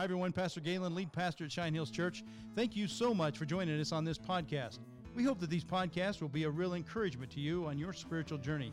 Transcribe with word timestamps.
Hi, 0.00 0.04
everyone. 0.04 0.32
Pastor 0.32 0.60
Galen, 0.60 0.94
lead 0.94 1.12
pastor 1.12 1.44
at 1.44 1.52
Shine 1.52 1.74
Hills 1.74 1.90
Church. 1.90 2.24
Thank 2.56 2.74
you 2.74 2.88
so 2.88 3.12
much 3.12 3.36
for 3.36 3.44
joining 3.44 3.78
us 3.78 3.92
on 3.92 4.02
this 4.02 4.16
podcast. 4.16 4.78
We 5.14 5.24
hope 5.24 5.38
that 5.40 5.50
these 5.50 5.62
podcasts 5.62 6.22
will 6.22 6.30
be 6.30 6.44
a 6.44 6.50
real 6.50 6.72
encouragement 6.72 7.30
to 7.32 7.40
you 7.40 7.66
on 7.66 7.78
your 7.78 7.92
spiritual 7.92 8.38
journey. 8.38 8.72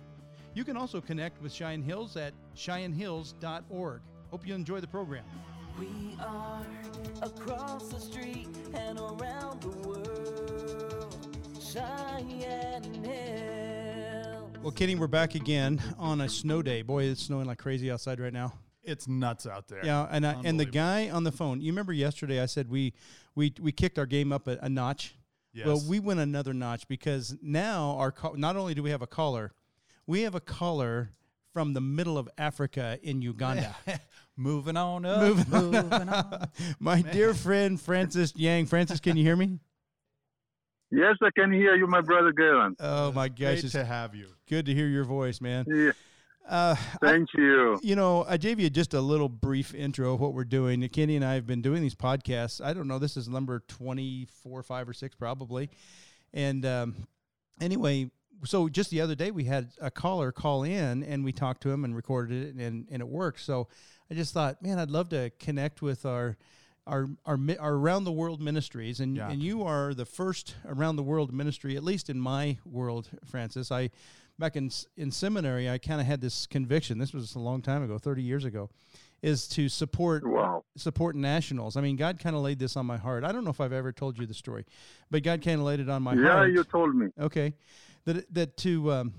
You 0.53 0.63
can 0.63 0.77
also 0.77 1.01
connect 1.01 1.41
with 1.41 1.51
Shine 1.51 1.81
Hills 1.81 2.15
at 2.15 2.33
shinehills.org. 2.55 3.99
Hope 4.31 4.47
you 4.47 4.55
enjoy 4.55 4.79
the 4.79 4.87
program. 4.87 5.25
We 5.77 6.17
are 6.21 6.65
across 7.21 7.89
the 7.89 7.99
street 7.99 8.47
and 8.73 8.97
around 8.97 9.63
the 9.63 9.85
world. 9.85 11.27
Cheyenne 11.59 13.03
Hill. 13.03 14.49
Well, 14.61 14.71
Kenny, 14.71 14.95
we're 14.95 15.07
back 15.07 15.35
again 15.35 15.83
on 15.99 16.21
a 16.21 16.29
snow 16.29 16.61
day. 16.61 16.83
Boy, 16.83 17.03
it's 17.03 17.23
snowing 17.23 17.47
like 17.47 17.57
crazy 17.57 17.91
outside 17.91 18.21
right 18.21 18.31
now. 18.31 18.53
It's 18.87 19.07
nuts 19.07 19.45
out 19.45 19.67
there. 19.67 19.85
Yeah, 19.85 20.07
and 20.09 20.25
I, 20.25 20.41
and 20.43 20.59
the 20.59 20.65
guy 20.65 21.09
on 21.09 21.23
the 21.23 21.31
phone. 21.31 21.61
You 21.61 21.71
remember 21.71 21.93
yesterday? 21.93 22.41
I 22.41 22.45
said 22.45 22.69
we 22.69 22.93
we 23.35 23.53
we 23.59 23.71
kicked 23.71 23.99
our 23.99 24.05
game 24.05 24.31
up 24.31 24.47
a, 24.47 24.57
a 24.61 24.69
notch. 24.69 25.15
Well, 25.65 25.81
we 25.89 25.99
went 25.99 26.19
another 26.19 26.53
notch 26.53 26.87
because 26.87 27.35
now 27.41 27.95
our 27.97 28.11
call, 28.11 28.35
not 28.35 28.55
only 28.55 28.75
do 28.75 28.83
we 28.83 28.91
have 28.91 29.01
a 29.01 29.07
caller, 29.07 29.53
we 30.05 30.21
have 30.21 30.35
a 30.35 30.39
caller 30.39 31.11
from 31.51 31.73
the 31.73 31.81
middle 31.81 32.17
of 32.19 32.29
Africa 32.37 32.99
in 33.01 33.23
Uganda. 33.23 33.75
Moving 34.37 34.77
on 34.77 35.03
up. 35.03 35.21
Moving 35.21 35.49
moving 35.49 36.09
on. 36.09 36.47
My 36.79 37.01
dear 37.01 37.33
friend 37.33 37.81
Francis 37.81 38.33
Yang. 38.35 38.67
Francis, 38.67 38.99
can 38.99 39.17
you 39.17 39.23
hear 39.23 39.35
me? 39.35 39.59
Yes, 40.91 41.15
I 41.23 41.29
can 41.35 41.51
hear 41.51 41.75
you, 41.75 41.85
my 41.87 41.99
brother 41.99 42.31
Galen. 42.31 42.75
Oh 42.79 43.11
my 43.11 43.27
gosh, 43.27 43.37
Great 43.39 43.63
it's 43.65 43.73
to 43.73 43.83
have 43.83 44.15
you. 44.15 44.27
good 44.47 44.67
to 44.67 44.73
hear 44.73 44.87
your 44.87 45.03
voice, 45.03 45.41
man. 45.41 45.65
Yeah, 45.67 45.91
Uh, 46.47 46.75
thank 47.01 47.33
you. 47.33 47.77
you 47.83 47.95
know, 47.95 48.25
I 48.27 48.37
gave 48.37 48.59
you 48.59 48.69
just 48.69 48.93
a 48.93 49.01
little 49.01 49.27
brief 49.29 49.73
intro 49.75 50.13
of 50.13 50.21
what 50.21 50.33
we're 50.33 50.45
doing. 50.45 50.87
Kenny 50.89 51.15
and 51.15 51.25
I 51.25 51.33
have 51.33 51.45
been 51.45 51.61
doing 51.61 51.81
these 51.81 51.95
podcasts. 51.95 52.63
I 52.63 52.73
don't 52.73 52.87
know, 52.87 52.99
this 52.99 53.17
is 53.17 53.27
number 53.27 53.59
24, 53.67 54.63
5, 54.63 54.89
or 54.89 54.93
6 54.93 55.15
probably. 55.15 55.69
And 56.33 56.65
um, 56.65 57.07
anyway, 57.59 58.11
so 58.45 58.69
just 58.69 58.91
the 58.91 59.01
other 59.01 59.15
day 59.15 59.31
we 59.31 59.43
had 59.45 59.71
a 59.81 59.91
caller 59.91 60.31
call 60.31 60.63
in 60.63 61.03
and 61.03 61.25
we 61.25 61.31
talked 61.33 61.61
to 61.63 61.71
him 61.71 61.83
and 61.83 61.95
recorded 61.95 62.43
it 62.47 62.55
and, 62.55 62.87
and 62.89 63.01
it 63.01 63.07
worked. 63.07 63.41
So 63.41 63.67
I 64.09 64.13
just 64.13 64.33
thought, 64.33 64.61
man, 64.61 64.79
I'd 64.79 64.91
love 64.91 65.09
to 65.09 65.31
connect 65.39 65.81
with 65.81 66.05
our 66.05 66.37
our 66.85 67.07
our, 67.25 67.37
our 67.59 67.73
around 67.73 68.05
the 68.05 68.13
world 68.13 68.39
ministries 68.41 69.01
and 69.01 69.17
Yeah. 69.17 69.29
and 69.29 69.43
you 69.43 69.63
are 69.63 69.93
the 69.93 70.05
first 70.05 70.55
around 70.65 70.95
the 70.95 71.03
world 71.03 71.33
ministry 71.33 71.75
at 71.75 71.83
least 71.83 72.09
in 72.09 72.17
my 72.17 72.59
world 72.63 73.09
Francis 73.25 73.73
I 73.73 73.89
back 74.39 74.55
in 74.55 74.69
in 74.95 75.11
seminary 75.11 75.69
I 75.69 75.77
kind 75.77 75.99
of 75.99 76.07
had 76.07 76.21
this 76.21 76.45
conviction 76.45 76.97
this 76.97 77.13
was 77.13 77.35
a 77.35 77.39
long 77.39 77.61
time 77.61 77.83
ago 77.83 77.97
30 77.97 78.21
years 78.21 78.45
ago 78.45 78.69
is 79.23 79.47
to 79.49 79.67
support 79.67 80.27
Wow. 80.27 80.63
support 80.75 81.15
nationals 81.15 81.75
I 81.75 81.81
mean 81.81 81.95
God 81.95 82.19
kind 82.19 82.35
of 82.35 82.41
laid 82.41 82.59
this 82.59 82.77
on 82.77 82.85
my 82.85 82.97
heart 82.97 83.23
I 83.23 83.31
don't 83.31 83.43
know 83.43 83.49
if 83.49 83.59
I've 83.61 83.73
ever 83.73 83.91
told 83.91 84.17
you 84.17 84.25
the 84.25 84.33
story 84.33 84.65
but 85.09 85.23
God 85.23 85.41
kind 85.43 85.59
of 85.59 85.65
laid 85.65 85.79
it 85.79 85.89
on 85.89 86.03
my 86.03 86.13
Yeah, 86.13 86.29
heart 86.31 86.49
Yeah, 86.49 86.55
you 86.57 86.63
told 86.63 86.95
me. 86.95 87.07
okay 87.19 87.53
that 88.05 88.31
that 88.33 88.57
to 88.57 88.91
um, 88.91 89.13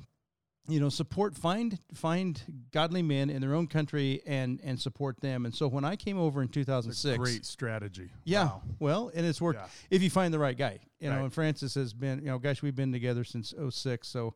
you 0.69 0.79
know 0.79 0.89
support 0.89 1.35
find 1.35 1.79
find 1.95 2.41
godly 2.73 3.03
men 3.03 3.29
in 3.29 3.41
their 3.41 3.55
own 3.55 3.67
country 3.67 4.21
and 4.27 4.61
and 4.63 4.79
support 4.81 5.21
them 5.21 5.47
and 5.47 5.55
so 5.55 5.67
when 5.67 5.85
i 5.85 5.97
came 5.97 6.19
over 6.19 6.43
in 6.43 6.49
2006 6.49 7.19
Great 7.19 7.45
strategy. 7.45 8.09
yeah 8.25 8.45
Wow. 8.45 8.63
well 8.79 9.11
and 9.15 9.27
it's 9.27 9.41
worked 9.41 9.59
Yeah. 9.61 9.67
if 9.91 10.03
you 10.03 10.11
find 10.11 10.33
the 10.33 10.39
right 10.39 10.57
guy 10.57 10.79
you 11.01 11.09
know 11.11 11.25
and 11.25 11.33
francis 11.33 11.75
has 11.75 11.93
been 11.93 12.21
you 12.21 12.27
know 12.27 12.39
gosh 12.39 12.63
we've 12.63 12.77
been 12.77 12.93
together 12.93 13.25
since 13.25 13.53
06 13.71 14.07
so 14.07 14.35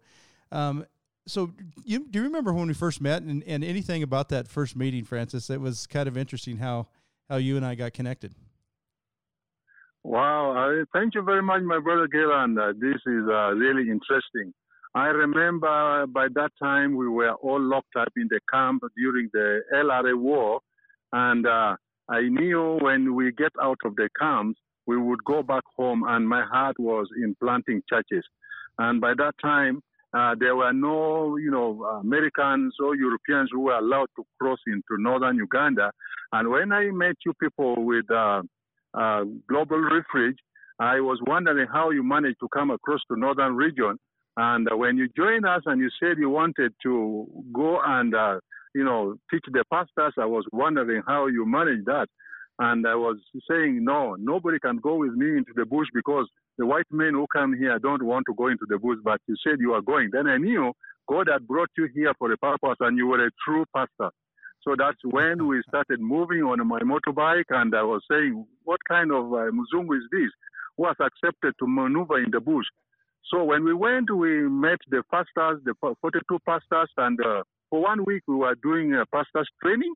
um 0.53 0.85
so 1.27 1.51
you 1.85 2.07
do 2.09 2.19
you 2.19 2.25
remember 2.25 2.53
when 2.53 2.69
we 2.69 2.75
first 2.75 3.01
met 3.01 3.23
and, 3.23 3.43
and 3.45 3.65
anything 3.65 4.03
about 4.03 4.29
that 4.29 4.47
first 4.49 4.77
meeting 4.77 5.05
francis 5.05 5.51
it 5.51 5.61
was 5.61 5.87
kind 5.87 6.09
of 6.09 6.17
interesting 6.17 6.59
how 6.59 6.87
how 7.29 7.37
you 7.37 7.57
and 7.57 7.67
i 7.67 7.75
got 7.75 7.93
connected 7.93 8.35
Wow. 10.05 10.53
I, 10.57 10.83
thank 10.93 11.15
you 11.15 11.23
very 11.23 11.43
much, 11.43 11.63
my 11.63 11.79
brother 11.79 12.09
Galen. 12.09 12.59
Uh, 12.59 12.73
this 12.73 12.97
is 13.07 13.25
uh, 13.29 13.53
really 13.53 13.89
interesting. 13.89 14.53
I 14.95 15.07
remember 15.07 16.07
by 16.07 16.27
that 16.35 16.51
time 16.61 16.97
we 16.97 17.09
were 17.09 17.33
all 17.35 17.61
locked 17.61 17.97
up 17.99 18.09
in 18.17 18.29
the 18.29 18.41
camp 18.53 18.83
during 18.97 19.31
the 19.33 19.61
LRA 19.73 20.19
war, 20.19 20.61
and 21.13 21.47
uh, 21.47 21.77
I 22.11 22.23
knew 22.23 22.79
when 22.83 23.15
we 23.15 23.33
get 23.33 23.53
out 23.63 23.79
of 23.85 23.95
the 23.97 24.11
camps, 24.19 24.59
we 24.87 24.99
would 24.99 25.25
go 25.25 25.43
back 25.43 25.63
home, 25.77 26.03
and 26.07 26.29
my 26.29 26.45
heart 26.45 26.79
was 26.79 27.07
in 27.23 27.37
planting 27.41 27.83
churches. 27.89 28.25
And 28.79 29.01
by 29.01 29.15
that 29.17 29.35
time, 29.41 29.83
uh, 30.15 30.35
there 30.39 30.55
were 30.55 30.73
no, 30.73 31.37
you 31.37 31.51
know, 31.51 31.85
Americans 32.01 32.75
or 32.81 32.95
Europeans 32.95 33.49
who 33.53 33.61
were 33.61 33.79
allowed 33.79 34.09
to 34.17 34.25
cross 34.41 34.59
into 34.67 34.99
northern 34.99 35.37
Uganda. 35.37 35.91
And 36.33 36.51
when 36.51 36.73
I 36.73 36.91
met 36.91 37.17
you 37.25 37.33
people 37.41 37.85
with 37.85 38.11
uh, 38.11 38.43
uh, 38.95 39.25
Global 39.49 39.81
Refuge, 39.81 40.37
I 40.79 41.01
was 41.01 41.19
wondering 41.27 41.67
how 41.73 41.91
you 41.91 42.03
managed 42.03 42.41
to 42.41 42.49
come 42.53 42.71
across 42.71 43.01
to 43.11 43.19
northern 43.19 43.55
region. 43.57 43.99
And 44.37 44.71
uh, 44.71 44.77
when 44.77 44.97
you 44.97 45.09
joined 45.17 45.47
us 45.47 45.63
and 45.67 45.81
you 45.81 45.89
said 46.01 46.19
you 46.19 46.29
wanted 46.29 46.73
to 46.83 47.27
go 47.53 47.81
and, 47.85 48.15
uh, 48.15 48.41
you 48.75 48.85
know, 48.85 49.17
teach 49.31 49.45
the 49.51 49.65
pastors, 49.73 50.15
I 50.19 50.27
was 50.27 50.45
wondering 50.53 51.03
how 51.07 51.27
you 51.27 51.47
managed 51.47 51.87
that. 51.87 52.09
And 52.63 52.87
I 52.87 52.95
was 52.95 53.17
saying, 53.51 53.85
no, 53.85 54.15
nobody 54.15 54.61
can 54.61 54.77
go 54.77 54.95
with 54.95 55.15
me 55.15 55.37
into 55.37 55.53
the 55.57 55.65
bush 55.65 55.89
because 55.93 56.29
the 56.59 56.65
white 56.65 56.87
men 56.93 57.15
who 57.15 57.27
come 57.27 57.57
here 57.59 57.77
don't 57.81 58.05
want 58.05 58.25
to 58.29 58.35
go 58.35 58.47
into 58.47 58.67
the 58.69 58.79
bush. 58.79 58.99
But 59.03 59.21
you 59.27 59.35
said 59.45 59.59
you 59.59 59.73
are 59.73 59.83
going. 59.83 60.11
Then 60.13 60.29
I 60.29 60.37
knew 60.37 60.73
God 61.09 61.27
had 61.29 61.49
brought 61.49 61.71
you 61.77 61.89
here 61.93 62.13
for 62.21 62.31
a 62.31 62.39
purpose 62.39 62.77
and 62.79 62.97
you 62.97 63.09
were 63.09 63.27
a 63.27 63.31
true 63.45 63.65
pastor. 63.75 64.11
So 64.63 64.77
that's 64.79 64.99
when 65.03 65.49
we 65.49 65.61
started 65.67 66.01
moving 66.01 66.45
on 66.45 66.65
my 66.69 66.79
motorbike, 66.83 67.51
and 67.51 67.75
I 67.75 67.83
was 67.83 68.01
saying, 68.09 68.47
what 68.63 68.79
kind 68.89 69.11
of 69.11 69.33
uh, 69.33 69.51
Mzungu 69.51 69.97
is 69.97 70.05
this? 70.13 70.31
Who 70.77 70.87
has 70.87 70.95
accepted 71.01 71.55
to 71.59 71.67
maneuver 71.67 72.23
in 72.23 72.31
the 72.31 72.39
bush? 72.39 72.67
So 73.33 73.43
when 73.43 73.65
we 73.65 73.75
went, 73.75 74.09
we 74.15 74.49
met 74.49 74.79
the 74.89 75.03
pastors, 75.11 75.61
the 75.65 75.75
42 76.01 76.39
pastors, 76.47 76.91
and 76.97 77.19
uh, 77.21 77.43
for 77.71 77.83
one 77.83 78.05
week 78.05 78.23
we 78.29 78.37
were 78.37 78.55
doing 78.63 78.95
a 78.95 79.05
pastors 79.07 79.49
training. 79.61 79.95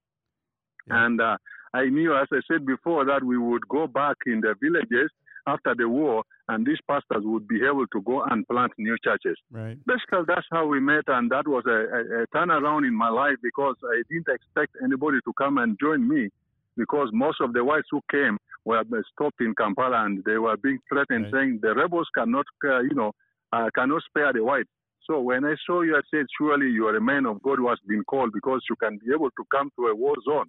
Yeah. 0.89 1.07
And 1.07 1.21
uh, 1.21 1.37
I 1.75 1.87
knew, 1.87 2.17
as 2.17 2.29
I 2.33 2.41
said 2.51 2.65
before, 2.67 3.05
that 3.05 3.23
we 3.25 3.39
would 3.39 3.67
go 3.69 3.87
back 3.87 4.17
in 4.27 4.41
the 4.41 4.55
villages 4.61 5.11
after 5.47 5.75
the 5.77 5.89
war, 5.89 6.25
and 6.49 6.67
these 6.67 6.79
pastors 6.89 7.23
would 7.25 7.47
be 7.49 7.61
able 7.65 7.87
to 7.89 8.01
go 8.03 8.23
and 8.31 8.47
plant 8.49 8.73
new 8.79 8.97
churches. 9.03 9.37
Right. 9.51 9.79
Basically 9.87 10.25
that's 10.27 10.47
how 10.51 10.67
we 10.67 10.81
met 10.81 11.05
and 11.09 11.31
that 11.31 11.47
was 11.47 11.65
a, 11.67 11.71
a, 11.71 12.23
a 12.23 12.27
turnaround 12.35 12.87
in 12.87 12.95
my 12.95 13.09
life 13.09 13.37
because 13.43 13.77
i 13.85 14.03
didn't 14.11 14.29
expect 14.29 14.73
anybody 14.83 15.19
to 15.25 15.33
come 15.35 15.59
and 15.59 15.77
join 15.81 16.07
me 16.09 16.29
because 16.77 17.09
most 17.13 17.41
of 17.41 17.53
the 17.53 17.65
whites 17.65 17.89
who 17.91 18.01
came 18.11 18.39
were 18.65 18.83
stopped 19.13 19.41
in 19.41 19.55
kampala 19.55 20.05
and 20.05 20.23
they 20.25 20.39
were 20.39 20.57
being 20.57 20.79
threatened 20.89 21.25
Right. 21.25 21.33
saying 21.33 21.59
the 21.63 21.75
rebels 21.75 22.09
cannot 22.17 22.47
uh, 22.65 22.81
you 22.81 22.95
know 22.95 23.13
uh, 23.53 23.71
cannot 23.75 24.03
spare 24.03 24.33
the 24.33 24.43
whites. 24.43 24.71
So 25.07 25.21
when 25.21 25.45
i 25.45 25.55
saw 25.65 25.83
you 25.83 25.97
i 25.97 26.01
said 26.11 26.27
surely 26.37 26.71
you 26.71 26.87
are 26.89 26.97
a 26.97 27.01
man 27.01 27.27
of 27.27 27.43
god 27.43 27.59
who 27.59 27.69
has 27.69 27.79
been 27.87 28.03
called 28.05 28.33
because 28.33 28.63
you 28.69 28.77
can 28.77 28.99
be 28.99 29.13
able 29.15 29.31
to 29.31 29.45
come 29.51 29.71
to 29.77 29.87
a 29.87 29.95
war 29.95 30.15
zone 30.25 30.47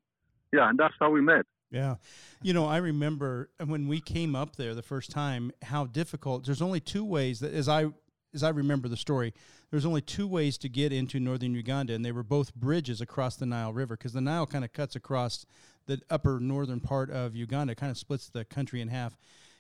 yeah 0.54 0.70
and 0.70 0.80
that's 0.80 0.94
how 1.00 1.10
we 1.10 1.22
met 1.22 1.46
Yeah. 1.70 1.96
You 2.42 2.54
know, 2.54 2.66
I 2.66 2.78
remember 2.78 3.50
when 3.66 3.88
we 3.88 4.00
came 4.00 4.36
up 4.36 4.56
there 4.56 4.74
the 4.74 4.82
first 4.82 5.12
time 5.12 5.52
how 5.64 5.86
difficult 5.86 6.46
there's 6.46 6.62
only 6.62 6.80
two 6.80 7.04
ways 7.04 7.40
that 7.40 7.54
as 7.54 7.68
I 7.68 7.88
as 8.34 8.44
I 8.44 8.50
remember 8.50 8.88
the 8.88 8.98
story, 8.98 9.34
there's 9.72 9.86
only 9.86 10.02
two 10.02 10.28
ways 10.28 10.58
to 10.60 10.70
get 10.70 10.94
into 10.94 11.20
northern 11.20 11.54
Uganda 11.54 11.94
and 11.94 12.06
they 12.06 12.12
were 12.12 12.24
both 12.24 12.54
bridges 12.56 13.02
across 13.02 13.36
the 13.36 13.46
Nile 13.46 13.74
River 13.74 13.98
because 13.98 14.14
the 14.14 14.22
Nile 14.22 14.46
kind 14.46 14.64
of 14.64 14.72
cuts 14.74 14.96
across 14.96 15.46
the 15.88 16.00
upper 16.10 16.40
northern 16.40 16.80
part 16.80 17.10
of 17.10 17.36
Uganda, 17.36 17.76
kind 17.76 17.92
of 17.92 17.98
splits 17.98 18.30
the 18.30 18.46
country 18.46 18.80
in 18.82 18.88
half. 18.88 19.18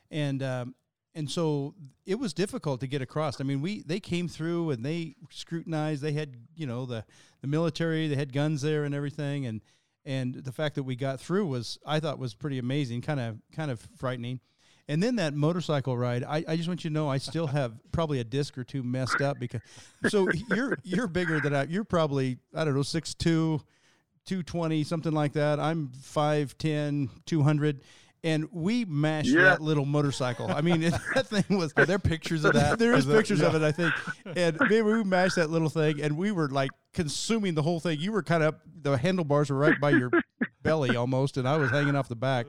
And 0.09 0.41
um 0.41 0.75
and 1.15 1.31
so 1.31 1.73
it 2.05 2.19
was 2.19 2.31
difficult 2.31 2.79
to 2.81 2.87
get 2.87 3.01
across. 3.01 3.41
I 3.41 3.43
mean, 3.43 3.59
we 3.59 3.81
they 3.81 3.99
came 3.99 4.27
through 4.27 4.69
and 4.69 4.85
they 4.85 5.15
scrutinized. 5.31 6.03
They 6.03 6.13
had 6.13 6.37
you 6.55 6.67
know 6.67 6.85
the 6.85 7.03
the 7.41 7.47
military. 7.47 8.07
They 8.07 8.15
had 8.15 8.31
guns 8.31 8.61
there 8.61 8.83
and 8.83 8.93
everything. 8.93 9.45
And 9.45 9.61
and 10.07 10.33
the 10.33 10.53
fact 10.53 10.75
that 10.75 10.83
we 10.83 10.95
got 10.95 11.19
through 11.19 11.45
was 11.45 11.77
I 11.85 11.99
thought 11.99 12.17
was 12.17 12.33
pretty 12.33 12.57
amazing, 12.57 13.01
kind 13.01 13.19
of 13.19 13.37
kind 13.53 13.69
of 13.69 13.85
frightening. 13.97 14.39
And 14.87 15.03
then 15.03 15.17
that 15.17 15.33
motorcycle 15.33 15.97
ride, 15.97 16.23
I, 16.23 16.45
I 16.47 16.55
just 16.55 16.69
want 16.69 16.85
you 16.85 16.89
to 16.89 16.93
know 16.93 17.09
I 17.09 17.17
still 17.17 17.47
have 17.47 17.73
probably 17.91 18.21
a 18.21 18.23
disc 18.23 18.57
or 18.57 18.63
two 18.63 18.83
messed 18.83 19.19
up 19.19 19.37
because 19.37 19.59
so 20.07 20.29
you're 20.49 20.77
you're 20.83 21.07
bigger 21.07 21.41
than 21.41 21.53
I 21.53 21.63
you're 21.65 21.83
probably 21.83 22.37
I 22.55 22.63
don't 22.63 22.73
know 22.73 22.79
6'2", 22.79 23.17
220, 23.17 24.83
something 24.85 25.11
like 25.11 25.33
that. 25.33 25.59
I'm 25.59 25.89
5'10", 25.89 27.09
200 27.25 27.81
and 28.23 28.47
we 28.51 28.85
mashed 28.85 29.29
Yeah. 29.29 29.43
that 29.43 29.61
little 29.61 29.85
motorcycle. 29.85 30.51
I 30.51 30.61
mean, 30.61 30.81
that 31.15 31.27
thing 31.27 31.57
was. 31.57 31.73
Are 31.77 31.85
there 31.85 31.99
pictures 31.99 32.43
of 32.45 32.53
that? 32.53 32.79
There 32.79 32.93
is 32.93 33.05
pictures 33.05 33.41
of 33.41 33.55
it, 33.55 33.61
I 33.61 33.71
think. 33.71 33.93
And 34.35 34.57
maybe 34.61 34.81
we 34.81 35.03
mashed 35.03 35.35
that 35.35 35.49
little 35.49 35.69
thing, 35.69 36.01
and 36.01 36.17
we 36.17 36.31
were 36.31 36.49
like 36.49 36.71
consuming 36.93 37.53
the 37.55 37.61
whole 37.61 37.79
thing. 37.79 37.99
You 37.99 38.11
were 38.11 38.23
kind 38.23 38.43
of 38.43 38.55
the 38.81 38.97
handlebars 38.97 39.49
were 39.49 39.57
right 39.57 39.79
by 39.79 39.91
your 39.91 40.09
belly 40.63 40.95
almost, 40.95 41.37
and 41.37 41.47
I 41.47 41.57
was 41.57 41.69
hanging 41.69 41.95
off 41.95 42.09
the 42.09 42.15
back. 42.15 42.45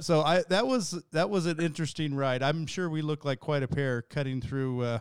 So 0.00 0.22
I 0.22 0.42
that 0.48 0.66
was 0.66 1.02
that 1.12 1.28
was 1.28 1.46
an 1.46 1.60
interesting 1.60 2.14
ride. 2.14 2.42
I'm 2.42 2.66
sure 2.66 2.88
we 2.88 3.02
looked 3.02 3.24
like 3.24 3.40
quite 3.40 3.62
a 3.62 3.68
pair 3.68 4.02
cutting 4.02 4.40
through 4.40 4.82
uh, 4.82 4.98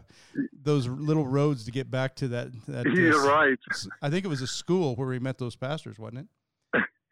those 0.62 0.88
little 0.88 1.26
roads 1.26 1.66
to 1.66 1.72
get 1.72 1.90
back 1.92 2.16
to 2.18 2.28
that. 2.30 2.50
that 2.68 2.88
uh, 3.16 3.28
right. 3.30 3.58
I 4.02 4.10
think 4.10 4.26
it 4.26 4.30
was 4.30 4.42
a 4.42 4.48
school 4.48 4.96
where 4.96 5.08
we 5.08 5.20
met 5.20 5.38
those 5.38 5.56
pastors, 5.56 5.98
wasn't 6.00 6.20
it? 6.22 6.26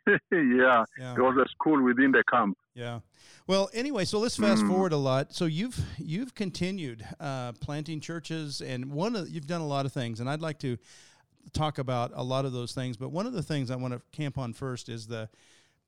yeah, 0.31 0.83
Yeah. 0.97 1.13
it 1.13 1.19
was 1.19 1.37
a 1.37 1.47
school 1.49 1.83
within 1.83 2.11
the 2.11 2.23
camp. 2.29 2.57
Yeah. 2.73 2.99
Well, 3.47 3.69
anyway, 3.73 4.05
so 4.05 4.19
let's 4.19 4.35
fast 4.37 4.63
Mm. 4.63 4.67
forward 4.69 4.93
a 4.93 4.97
lot. 4.97 5.33
So 5.33 5.45
you've 5.45 5.79
you've 5.97 6.33
continued 6.35 7.05
uh, 7.19 7.53
planting 7.53 7.99
churches, 7.99 8.61
and 8.61 8.91
one 8.91 9.15
of 9.15 9.29
you've 9.29 9.47
done 9.47 9.61
a 9.61 9.67
lot 9.67 9.85
of 9.85 9.93
things, 9.93 10.19
and 10.19 10.29
I'd 10.29 10.41
like 10.41 10.59
to 10.59 10.77
talk 11.53 11.77
about 11.79 12.11
a 12.13 12.23
lot 12.23 12.45
of 12.45 12.51
those 12.53 12.73
things. 12.73 12.95
But 12.97 13.09
one 13.09 13.25
of 13.25 13.33
the 13.33 13.41
things 13.43 13.71
I 13.71 13.75
want 13.75 13.93
to 13.93 14.01
camp 14.15 14.37
on 14.37 14.53
first 14.53 14.87
is 14.89 15.07
the 15.07 15.29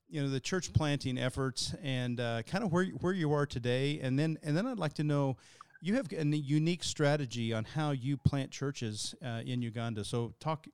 you 0.10 0.22
know 0.22 0.28
the 0.30 0.40
church 0.40 0.74
planting 0.74 1.18
efforts 1.18 1.74
and 1.84 2.20
uh, 2.20 2.42
kind 2.44 2.64
of 2.64 2.72
where 2.72 2.84
you- 2.84 2.94
where 3.02 3.14
you 3.14 3.32
are 3.32 3.46
today, 3.46 4.00
and 4.02 4.18
then 4.18 4.38
and 4.44 4.58
then 4.58 4.66
I'd 4.68 4.80
like 4.80 4.94
to 4.96 5.04
know. 5.04 5.38
You 5.84 5.96
have 5.96 6.12
a 6.12 6.24
unique 6.26 6.84
strategy 6.84 7.52
on 7.54 7.64
how 7.64 7.90
you 7.90 8.16
plant 8.16 8.52
churches 8.52 9.16
uh, 9.26 9.42
in 9.44 9.64
Uganda. 9.64 10.04
So, 10.04 10.32
talk 10.40 10.68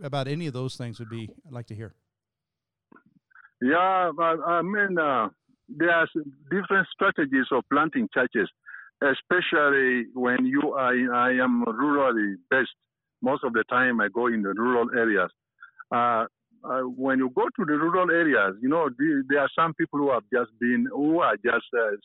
about 0.00 0.28
any 0.28 0.46
of 0.46 0.52
those 0.52 0.76
things 0.76 1.00
would 1.00 1.08
be 1.10 1.28
I'd 1.44 1.52
like 1.52 1.66
to 1.66 1.74
hear. 1.74 1.92
Yeah, 3.62 4.10
but 4.16 4.40
I 4.46 4.62
mean, 4.62 4.98
uh, 4.98 5.28
there 5.68 5.90
are 5.90 6.06
different 6.50 6.86
strategies 6.92 7.46
of 7.52 7.64
planting 7.72 8.08
churches, 8.14 8.48
especially 9.02 10.06
when 10.14 10.44
you 10.46 10.72
are. 10.74 10.94
In, 10.94 11.10
I 11.10 11.30
am 11.42 11.64
rurally 11.64 12.34
based. 12.50 12.70
Most 13.22 13.44
of 13.44 13.54
the 13.54 13.64
time, 13.70 14.00
I 14.00 14.08
go 14.08 14.26
in 14.26 14.42
the 14.42 14.50
rural 14.50 14.88
areas. 14.96 15.30
Uh, 15.94 16.26
uh, 16.64 16.80
when 16.82 17.18
you 17.18 17.30
go 17.34 17.44
to 17.44 17.64
the 17.66 17.72
rural 17.74 18.10
areas, 18.10 18.56
you 18.62 18.68
know, 18.68 18.88
the, 18.98 19.22
there 19.28 19.40
are 19.40 19.50
some 19.58 19.74
people 19.74 19.98
who 19.98 20.10
have 20.12 20.24
just 20.32 20.50
been, 20.60 20.86
who 20.92 21.20
are 21.20 21.36
just, 21.36 21.66
uh, 21.78 21.96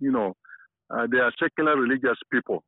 you 0.00 0.12
know, 0.12 0.34
uh, 0.90 1.06
they 1.10 1.18
are 1.18 1.32
secular 1.40 1.76
religious 1.76 2.18
people. 2.32 2.62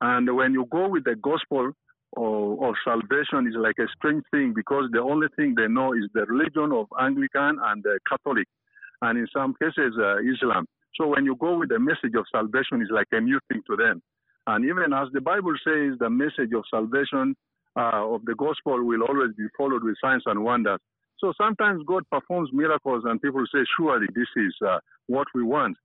And 0.00 0.34
when 0.34 0.52
you 0.52 0.66
go 0.70 0.88
with 0.88 1.04
the 1.04 1.16
gospel 1.16 1.72
of, 2.16 2.62
of 2.62 2.74
salvation, 2.84 3.46
is 3.46 3.54
like 3.56 3.78
a 3.78 3.88
strange 3.96 4.24
thing 4.30 4.52
because 4.54 4.84
the 4.92 5.00
only 5.00 5.28
thing 5.36 5.54
they 5.56 5.68
know 5.68 5.92
is 5.92 6.04
the 6.14 6.24
religion 6.26 6.72
of 6.72 6.86
Anglican 7.00 7.58
and 7.62 7.84
uh, 7.86 7.90
Catholic, 8.08 8.46
and 9.02 9.18
in 9.18 9.26
some 9.32 9.54
cases 9.60 9.94
uh, 9.98 10.18
Islam. 10.18 10.66
So 10.96 11.06
when 11.06 11.24
you 11.24 11.36
go 11.36 11.58
with 11.58 11.68
the 11.70 11.78
message 11.78 12.14
of 12.16 12.24
salvation, 12.30 12.82
it's 12.82 12.90
like 12.90 13.06
a 13.12 13.20
new 13.20 13.38
thing 13.48 13.62
to 13.70 13.76
them. 13.76 14.02
And 14.46 14.64
even 14.64 14.92
as 14.92 15.08
the 15.12 15.20
Bible 15.20 15.54
says, 15.64 15.98
the 15.98 16.10
message 16.10 16.52
of 16.54 16.64
salvation 16.70 17.36
uh, 17.78 18.14
of 18.14 18.24
the 18.24 18.34
gospel 18.34 18.84
will 18.84 19.02
always 19.02 19.30
be 19.36 19.46
followed 19.56 19.84
with 19.84 19.96
signs 20.02 20.22
and 20.26 20.42
wonders. 20.42 20.80
So 21.18 21.32
sometimes 21.38 21.82
God 21.86 22.02
performs 22.10 22.50
miracles, 22.52 23.04
and 23.06 23.20
people 23.20 23.44
say, 23.52 23.60
"Surely 23.76 24.06
this 24.14 24.28
is 24.36 24.54
uh, 24.66 24.78
what 25.06 25.28
we 25.34 25.42
want." 25.42 25.76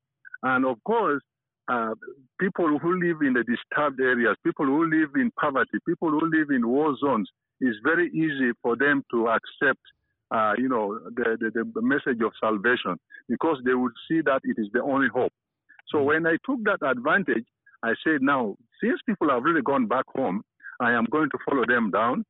And 0.44 0.66
of 0.66 0.78
course, 0.86 1.22
uh, 1.68 1.94
people 2.40 2.78
who 2.80 3.00
live 3.00 3.22
in 3.22 3.34
the 3.34 3.44
disturbed 3.44 4.00
areas, 4.00 4.36
people 4.44 4.66
who 4.66 4.90
live 4.90 5.10
in 5.16 5.32
poverty, 5.40 5.78
people 5.88 6.10
who 6.10 6.30
live 6.30 6.50
in 6.50 6.68
war 6.68 6.96
zones, 7.00 7.30
it's 7.60 7.78
very 7.84 8.10
easy 8.10 8.52
for 8.62 8.76
them 8.76 9.04
to 9.12 9.30
accept, 9.30 9.80
uh, 10.32 10.54
you 10.58 10.70
know, 10.70 11.00
the, 11.16 11.38
the, 11.40 11.72
the 11.74 11.82
message 11.82 12.22
of 12.24 12.32
salvation 12.40 12.98
because 13.30 13.58
they 13.66 13.74
would 13.74 13.94
see 14.08 14.22
that 14.22 14.42
it 14.44 14.58
is 14.60 14.68
the 14.74 14.82
only 14.82 15.08
hope. 15.08 15.32
So 15.88 16.04
when 16.04 16.28
I 16.28 16.38
took 16.46 16.64
that 16.66 16.86
advantage, 16.88 17.46
I 17.84 17.94
said, 18.04 18.22
now, 18.22 18.56
since 18.84 19.00
people 19.06 19.30
have 19.30 19.44
really 19.44 19.62
gone 19.62 19.88
back 19.88 20.06
home, 20.16 20.42
I 20.80 20.92
am 20.92 21.06
going 21.10 21.30
to 21.30 21.38
follow 21.48 21.66
them 21.66 21.92
down 21.92 22.26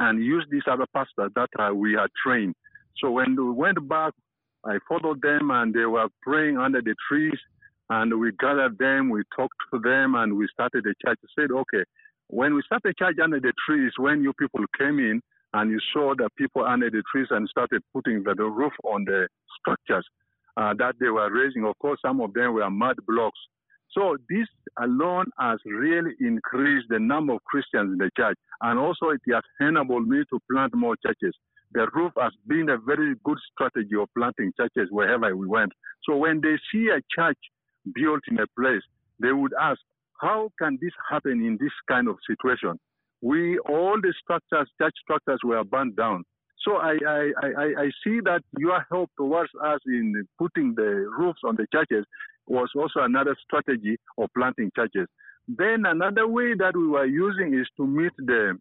and 0.00 0.22
use 0.22 0.46
these 0.50 0.62
other 0.70 0.86
pastors 0.94 1.30
that 1.34 1.48
uh, 1.58 1.72
we 1.74 1.94
had 1.94 2.08
trained. 2.24 2.54
So 2.98 3.10
when 3.10 3.36
we 3.36 3.50
went 3.50 3.88
back, 3.88 4.12
I 4.64 4.78
followed 4.88 5.22
them 5.22 5.50
and 5.50 5.72
they 5.72 5.86
were 5.86 6.08
praying 6.22 6.58
under 6.58 6.82
the 6.82 6.94
trees 7.08 7.38
and 7.90 8.18
we 8.18 8.32
gathered 8.38 8.78
them, 8.78 9.10
we 9.10 9.22
talked 9.36 9.56
to 9.72 9.80
them 9.80 10.14
and 10.14 10.36
we 10.36 10.48
started 10.52 10.84
a 10.86 10.94
church. 11.06 11.18
We 11.22 11.42
said, 11.42 11.50
okay, 11.50 11.84
when 12.28 12.54
we 12.54 12.62
started 12.64 12.96
church 12.96 13.16
under 13.22 13.40
the 13.40 13.52
trees, 13.66 13.92
when 13.98 14.22
you 14.22 14.32
people 14.38 14.64
came 14.78 14.98
in 14.98 15.20
and 15.52 15.70
you 15.70 15.78
saw 15.92 16.14
the 16.16 16.28
people 16.36 16.64
under 16.64 16.90
the 16.90 17.02
trees 17.12 17.28
and 17.30 17.48
started 17.48 17.82
putting 17.92 18.22
the, 18.24 18.34
the 18.34 18.44
roof 18.44 18.72
on 18.84 19.04
the 19.04 19.28
structures 19.60 20.06
uh, 20.56 20.72
that 20.78 20.94
they 21.00 21.08
were 21.08 21.30
raising, 21.30 21.64
of 21.64 21.78
course, 21.78 21.98
some 22.04 22.20
of 22.20 22.32
them 22.32 22.54
were 22.54 22.70
mud 22.70 22.96
blocks. 23.06 23.38
So 23.92 24.16
this 24.28 24.48
alone 24.80 25.26
has 25.38 25.58
really 25.64 26.12
increased 26.20 26.86
the 26.88 26.98
number 26.98 27.34
of 27.34 27.44
Christians 27.44 27.92
in 27.92 27.98
the 27.98 28.10
church, 28.16 28.36
and 28.62 28.78
also 28.78 29.10
it 29.10 29.20
has 29.32 29.42
enabled 29.60 30.08
me 30.08 30.24
to 30.30 30.40
plant 30.50 30.74
more 30.74 30.96
churches. 31.04 31.34
The 31.72 31.86
roof 31.94 32.12
has 32.18 32.32
been 32.46 32.70
a 32.70 32.78
very 32.78 33.14
good 33.24 33.38
strategy 33.52 33.96
of 34.00 34.08
planting 34.16 34.52
churches 34.56 34.88
wherever 34.90 35.36
we 35.36 35.46
went. 35.46 35.72
So 36.04 36.16
when 36.16 36.40
they 36.40 36.56
see 36.72 36.88
a 36.88 37.00
church 37.14 37.38
built 37.94 38.20
in 38.30 38.38
a 38.38 38.46
place, 38.58 38.82
they 39.20 39.32
would 39.32 39.52
ask, 39.60 39.80
how 40.20 40.50
can 40.60 40.78
this 40.80 40.92
happen 41.10 41.44
in 41.44 41.58
this 41.60 41.72
kind 41.88 42.08
of 42.08 42.16
situation? 42.28 42.78
We 43.20 43.58
all 43.58 43.98
the 44.00 44.12
structures, 44.22 44.68
church 44.80 44.94
structures, 45.02 45.40
were 45.44 45.64
burned 45.64 45.96
down. 45.96 46.24
So 46.66 46.76
I, 46.76 46.96
I, 47.06 47.30
I, 47.42 47.64
I 47.84 47.90
see 48.02 48.20
that 48.24 48.40
your 48.58 48.84
help 48.90 49.10
towards 49.18 49.50
us 49.62 49.80
in 49.86 50.26
putting 50.38 50.74
the 50.74 51.08
roofs 51.18 51.40
on 51.44 51.56
the 51.56 51.66
churches 51.72 52.06
was 52.46 52.70
also 52.74 53.00
another 53.00 53.36
strategy 53.44 53.96
of 54.18 54.28
planting 54.36 54.70
churches. 54.74 55.06
Then 55.48 55.84
another 55.86 56.26
way 56.26 56.54
that 56.58 56.76
we 56.76 56.86
were 56.86 57.06
using 57.06 57.58
is 57.58 57.66
to 57.76 57.86
meet 57.86 58.12
the 58.16 58.58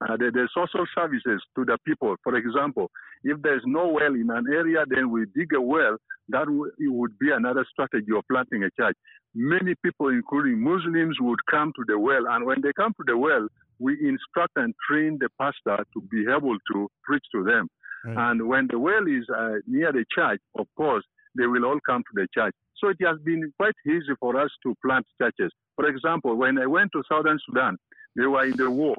uh, 0.00 0.16
the, 0.16 0.30
the 0.32 0.48
social 0.54 0.86
services 0.94 1.42
to 1.56 1.64
the 1.64 1.78
people. 1.86 2.14
For 2.22 2.36
example, 2.36 2.90
if 3.24 3.40
there's 3.42 3.62
no 3.66 3.88
well 3.88 4.14
in 4.14 4.30
an 4.30 4.46
area, 4.52 4.84
then 4.88 5.10
we 5.10 5.26
dig 5.34 5.52
a 5.54 5.60
well. 5.60 5.96
That 6.28 6.46
w- 6.46 6.72
it 6.78 6.92
would 6.92 7.18
be 7.18 7.30
another 7.30 7.64
strategy 7.70 8.12
of 8.16 8.24
planting 8.30 8.64
a 8.64 8.70
church. 8.78 8.96
Many 9.34 9.74
people, 9.84 10.08
including 10.08 10.62
Muslims, 10.62 11.16
would 11.20 11.40
come 11.50 11.72
to 11.76 11.84
the 11.86 11.98
well, 11.98 12.26
and 12.30 12.46
when 12.46 12.60
they 12.62 12.72
come 12.72 12.92
to 12.92 13.04
the 13.06 13.16
well, 13.16 13.46
we 13.78 13.92
instruct 13.94 14.52
and 14.56 14.74
train 14.88 15.18
the 15.20 15.28
pastor 15.40 15.84
to 15.92 16.00
be 16.10 16.24
able 16.30 16.56
to 16.72 16.88
preach 17.04 17.24
to 17.32 17.44
them. 17.44 17.68
Right. 18.04 18.30
And 18.30 18.48
when 18.48 18.68
the 18.70 18.78
well 18.78 19.06
is 19.06 19.26
uh, 19.28 19.56
near 19.66 19.92
the 19.92 20.04
church, 20.14 20.40
of 20.58 20.66
course, 20.76 21.04
they 21.36 21.46
will 21.46 21.64
all 21.64 21.78
come 21.86 22.02
to 22.02 22.14
the 22.14 22.26
church. 22.32 22.54
So 22.78 22.88
it 22.88 22.96
has 23.04 23.18
been 23.24 23.52
quite 23.58 23.74
easy 23.86 24.14
for 24.20 24.40
us 24.40 24.50
to 24.62 24.74
plant 24.84 25.06
churches. 25.20 25.50
For 25.76 25.86
example, 25.88 26.36
when 26.36 26.58
I 26.58 26.66
went 26.66 26.92
to 26.92 27.02
Southern 27.10 27.38
Sudan, 27.46 27.76
they 28.16 28.26
were 28.26 28.44
in 28.44 28.56
the 28.56 28.70
war. 28.70 28.96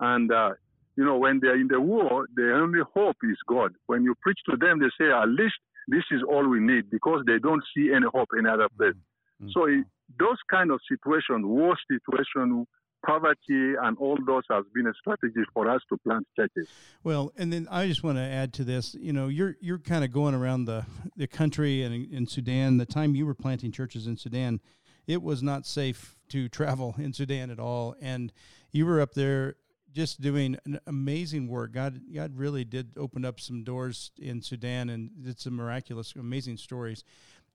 And, 0.00 0.30
uh, 0.32 0.50
you 0.96 1.04
know, 1.04 1.18
when 1.18 1.40
they're 1.40 1.60
in 1.60 1.68
the 1.68 1.80
war, 1.80 2.26
the 2.34 2.54
only 2.54 2.80
hope 2.94 3.16
is 3.22 3.36
God. 3.46 3.74
When 3.86 4.02
you 4.02 4.14
preach 4.22 4.38
to 4.50 4.56
them, 4.56 4.80
they 4.80 4.90
say, 4.98 5.10
at 5.10 5.28
least 5.28 5.56
this 5.88 6.04
is 6.10 6.22
all 6.28 6.48
we 6.48 6.60
need 6.60 6.90
because 6.90 7.22
they 7.26 7.38
don't 7.38 7.62
see 7.74 7.92
any 7.94 8.06
hope 8.12 8.28
in 8.38 8.46
other 8.46 8.68
place. 8.76 8.94
Mhm. 9.42 9.52
So 9.52 9.66
it, 9.66 9.84
those 10.18 10.38
kind 10.50 10.70
of 10.70 10.80
situations, 10.88 11.44
war 11.44 11.76
situation, 11.90 12.66
poverty, 13.04 13.74
and 13.80 13.96
all 13.98 14.18
those 14.26 14.42
has 14.50 14.64
been 14.74 14.86
a 14.86 14.94
strategy 14.94 15.40
for 15.52 15.70
us 15.70 15.80
to 15.88 15.96
plant 15.98 16.26
churches. 16.36 16.68
Well, 17.04 17.32
and 17.36 17.52
then 17.52 17.68
I 17.70 17.86
just 17.86 18.02
want 18.02 18.18
to 18.18 18.22
add 18.22 18.52
to 18.54 18.64
this. 18.64 18.94
You 18.98 19.12
know, 19.12 19.28
you're 19.28 19.56
you're 19.60 19.78
kind 19.78 20.04
of 20.04 20.12
going 20.12 20.34
around 20.34 20.64
the 20.64 20.84
the 21.16 21.26
country 21.26 21.82
and 21.82 22.10
in 22.12 22.26
Sudan. 22.26 22.78
The 22.78 22.86
time 22.86 23.14
you 23.14 23.26
were 23.26 23.34
planting 23.34 23.72
churches 23.72 24.06
in 24.06 24.16
Sudan, 24.16 24.60
it 25.06 25.22
was 25.22 25.42
not 25.42 25.66
safe 25.66 26.16
to 26.30 26.48
travel 26.58 26.94
in 26.98 27.12
Sudan 27.12 27.50
at 27.50 27.60
all, 27.60 27.94
and 28.00 28.32
you 28.72 28.86
were 28.86 29.00
up 29.00 29.14
there 29.14 29.56
just 29.96 30.20
doing 30.20 30.58
an 30.66 30.78
amazing 30.86 31.48
work. 31.48 31.72
God, 31.72 32.02
God 32.14 32.36
really 32.36 32.64
did 32.64 32.90
open 32.98 33.24
up 33.24 33.40
some 33.40 33.64
doors 33.64 34.10
in 34.18 34.42
Sudan 34.42 34.90
and 34.90 35.08
did 35.24 35.40
some 35.40 35.56
miraculous, 35.56 36.12
amazing 36.14 36.58
stories. 36.58 37.02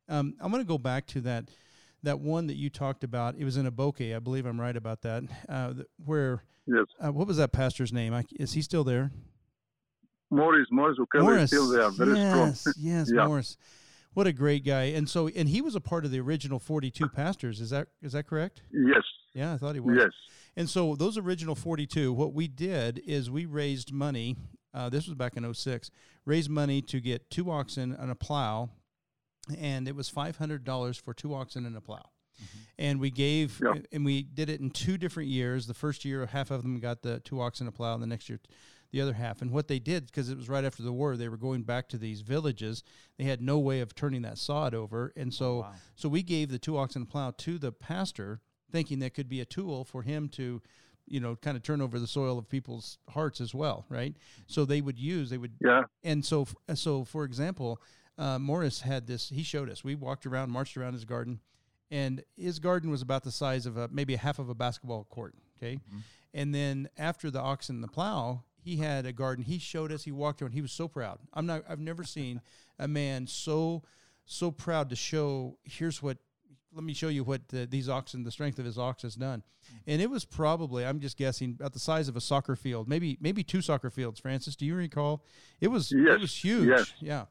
Um, 0.09 0.33
I'm 0.41 0.51
going 0.51 0.63
to 0.63 0.67
go 0.67 0.79
back 0.79 1.05
to 1.07 1.21
that 1.21 1.49
that 2.03 2.19
one 2.19 2.47
that 2.47 2.55
you 2.55 2.71
talked 2.71 3.03
about. 3.03 3.35
It 3.37 3.45
was 3.45 3.57
in 3.57 3.67
Aboke, 3.67 4.15
I 4.15 4.17
believe 4.17 4.47
I'm 4.47 4.59
right 4.59 4.75
about 4.75 5.01
that. 5.03 5.23
Uh, 5.47 5.73
where 6.03 6.41
Yes. 6.65 6.85
uh, 7.03 7.11
what 7.11 7.27
was 7.27 7.37
that 7.37 7.51
pastor's 7.51 7.93
name? 7.93 8.11
I, 8.13 8.23
is 8.39 8.53
he 8.53 8.63
still 8.63 8.83
there? 8.83 9.11
Morris, 10.31 10.67
Morris 10.71 10.97
Ukele 10.97 11.41
is 11.41 11.49
still 11.49 11.69
there, 11.69 11.89
very 11.91 12.17
yes, 12.17 12.61
strong. 12.61 12.73
yes, 12.79 13.11
Yeah. 13.13 13.27
Morris. 13.27 13.57
What 14.13 14.25
a 14.27 14.33
great 14.33 14.65
guy. 14.65 14.83
And 14.85 15.07
so, 15.09 15.27
and 15.27 15.47
he 15.47 15.61
was 15.61 15.75
a 15.75 15.79
part 15.81 16.05
of 16.05 16.11
the 16.11 16.19
original 16.19 16.57
42 16.59 17.07
pastors. 17.09 17.61
Is 17.61 17.69
that 17.69 17.87
is 18.01 18.13
that 18.13 18.25
correct? 18.27 18.61
Yes, 18.71 19.03
Yeah, 19.33 19.53
I 19.53 19.57
thought 19.57 19.75
he 19.75 19.79
was. 19.79 19.95
yes. 19.97 20.11
And 20.55 20.69
so, 20.69 20.95
those 20.95 21.17
original 21.17 21.55
42, 21.55 22.11
what 22.11 22.33
we 22.33 22.47
did 22.47 23.01
is 23.05 23.31
we 23.31 23.45
raised 23.45 23.91
money. 23.91 24.35
Uh, 24.73 24.89
this 24.89 25.07
was 25.07 25.15
back 25.15 25.37
in 25.37 25.53
06. 25.53 25.91
Raised 26.25 26.49
money 26.49 26.81
to 26.83 26.99
get 26.99 27.29
two 27.29 27.49
oxen 27.49 27.95
and 27.97 28.11
a 28.11 28.15
plow, 28.15 28.69
and 29.57 29.87
it 29.87 29.95
was 29.95 30.09
$500 30.09 31.01
for 31.01 31.13
two 31.13 31.33
oxen 31.33 31.65
and 31.65 31.75
a 31.75 31.81
plow. 31.81 32.09
And 32.77 32.99
we 32.99 33.11
gave, 33.11 33.61
and 33.91 34.03
we 34.03 34.23
did 34.23 34.49
it 34.49 34.59
in 34.59 34.71
two 34.71 34.97
different 34.97 35.29
years. 35.29 35.67
The 35.67 35.73
first 35.73 36.03
year, 36.03 36.25
half 36.25 36.51
of 36.51 36.63
them 36.63 36.79
got 36.79 37.01
the 37.03 37.19
two 37.19 37.39
oxen 37.39 37.67
and 37.67 37.73
a 37.73 37.77
plow, 37.77 37.93
and 37.93 38.01
the 38.01 38.07
next 38.07 38.29
year, 38.29 38.39
the 38.91 39.01
other 39.01 39.13
half. 39.13 39.41
And 39.41 39.51
what 39.51 39.67
they 39.67 39.79
did, 39.79 40.07
because 40.07 40.29
it 40.29 40.37
was 40.37 40.49
right 40.49 40.65
after 40.65 40.83
the 40.83 40.91
war, 40.91 41.15
they 41.15 41.29
were 41.29 41.37
going 41.37 41.63
back 41.63 41.87
to 41.89 41.97
these 41.97 42.21
villages. 42.21 42.83
They 43.17 43.25
had 43.25 43.41
no 43.41 43.59
way 43.59 43.79
of 43.81 43.95
turning 43.95 44.23
that 44.23 44.37
sod 44.37 44.73
over, 44.73 45.13
and 45.15 45.33
so 45.33 45.59
wow. 45.59 45.71
so 45.95 46.09
we 46.09 46.23
gave 46.23 46.49
the 46.49 46.59
two 46.59 46.77
oxen 46.77 47.03
and 47.03 47.09
plow 47.09 47.31
to 47.37 47.57
the 47.57 47.71
pastor, 47.71 48.41
thinking 48.71 48.99
that 48.99 49.13
could 49.13 49.29
be 49.29 49.41
a 49.41 49.45
tool 49.45 49.83
for 49.83 50.01
him 50.01 50.29
to, 50.29 50.61
you 51.07 51.19
know, 51.19 51.35
kind 51.35 51.57
of 51.57 51.63
turn 51.63 51.81
over 51.81 51.99
the 51.99 52.07
soil 52.07 52.37
of 52.37 52.49
people's 52.49 52.97
hearts 53.09 53.41
as 53.41 53.53
well, 53.53 53.85
right? 53.89 54.15
So 54.47 54.65
they 54.65 54.81
would 54.81 54.99
use, 54.99 55.29
they 55.29 55.37
would, 55.37 55.53
Yeah, 55.63 55.83
and 56.03 56.23
so 56.25 56.47
so 56.73 57.03
for 57.03 57.23
example, 57.23 57.81
uh, 58.17 58.39
Morris 58.39 58.81
had 58.81 59.07
this. 59.07 59.29
He 59.29 59.43
showed 59.43 59.69
us. 59.69 59.83
We 59.83 59.95
walked 59.95 60.25
around, 60.25 60.51
marched 60.51 60.77
around 60.77 60.93
his 60.93 61.05
garden, 61.05 61.39
and 61.89 62.23
his 62.37 62.59
garden 62.59 62.89
was 62.89 63.01
about 63.01 63.23
the 63.23 63.31
size 63.31 63.65
of 63.65 63.77
a 63.77 63.89
maybe 63.91 64.13
a 64.13 64.17
half 64.17 64.39
of 64.39 64.49
a 64.49 64.55
basketball 64.55 65.05
court. 65.05 65.33
Okay, 65.57 65.79
and 66.33 66.53
then 66.53 66.89
after 66.97 67.29
the 67.29 67.39
oxen 67.41 67.75
and 67.75 67.83
the 67.83 67.87
plow, 67.87 68.43
he 68.63 68.77
had 68.77 69.05
a 69.05 69.13
garden. 69.13 69.43
He 69.43 69.57
showed 69.57 69.91
us. 69.91 70.03
He 70.03 70.11
walked 70.11 70.41
around. 70.41 70.51
He 70.51 70.61
was 70.61 70.71
so 70.71 70.87
proud. 70.87 71.19
I'm 71.33 71.45
not. 71.45 71.63
I've 71.67 71.79
never 71.79 72.03
seen 72.03 72.41
a 72.79 72.87
man 72.87 73.27
so 73.27 73.83
so 74.25 74.51
proud 74.51 74.89
to 74.89 74.95
show. 74.95 75.57
Here's 75.63 76.01
what. 76.01 76.17
Let 76.73 76.83
me 76.85 76.93
show 76.93 77.09
you 77.09 77.23
what 77.23 77.41
uh, 77.53 77.65
these 77.69 77.89
oxen, 77.89 78.23
the 78.23 78.31
strength 78.31 78.57
of 78.57 78.65
his 78.65 78.77
ox, 78.77 79.03
has 79.03 79.15
done. 79.15 79.43
And 79.87 80.01
it 80.01 80.09
was 80.09 80.23
probably, 80.23 80.85
I'm 80.85 80.99
just 81.01 81.17
guessing, 81.17 81.57
about 81.59 81.73
the 81.73 81.79
size 81.79 82.07
of 82.07 82.15
a 82.15 82.21
soccer 82.21 82.55
field, 82.55 82.87
maybe 82.87 83.17
maybe 83.19 83.43
two 83.43 83.61
soccer 83.61 83.89
fields. 83.89 84.19
Francis, 84.19 84.55
do 84.55 84.65
you 84.65 84.75
recall? 84.75 85.25
It 85.59 85.67
was 85.67 85.91
Yes, 85.91 86.15
it 86.15 86.21
was 86.21 86.43
huge. 86.43 86.67
yes. 86.69 86.93
Yeah. 87.01 87.25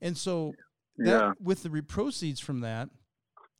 And 0.00 0.16
so 0.16 0.54
that, 0.96 1.06
Yeah. 1.10 1.32
with 1.40 1.62
the 1.62 1.82
proceeds 1.82 2.40
from 2.40 2.60
that, 2.60 2.88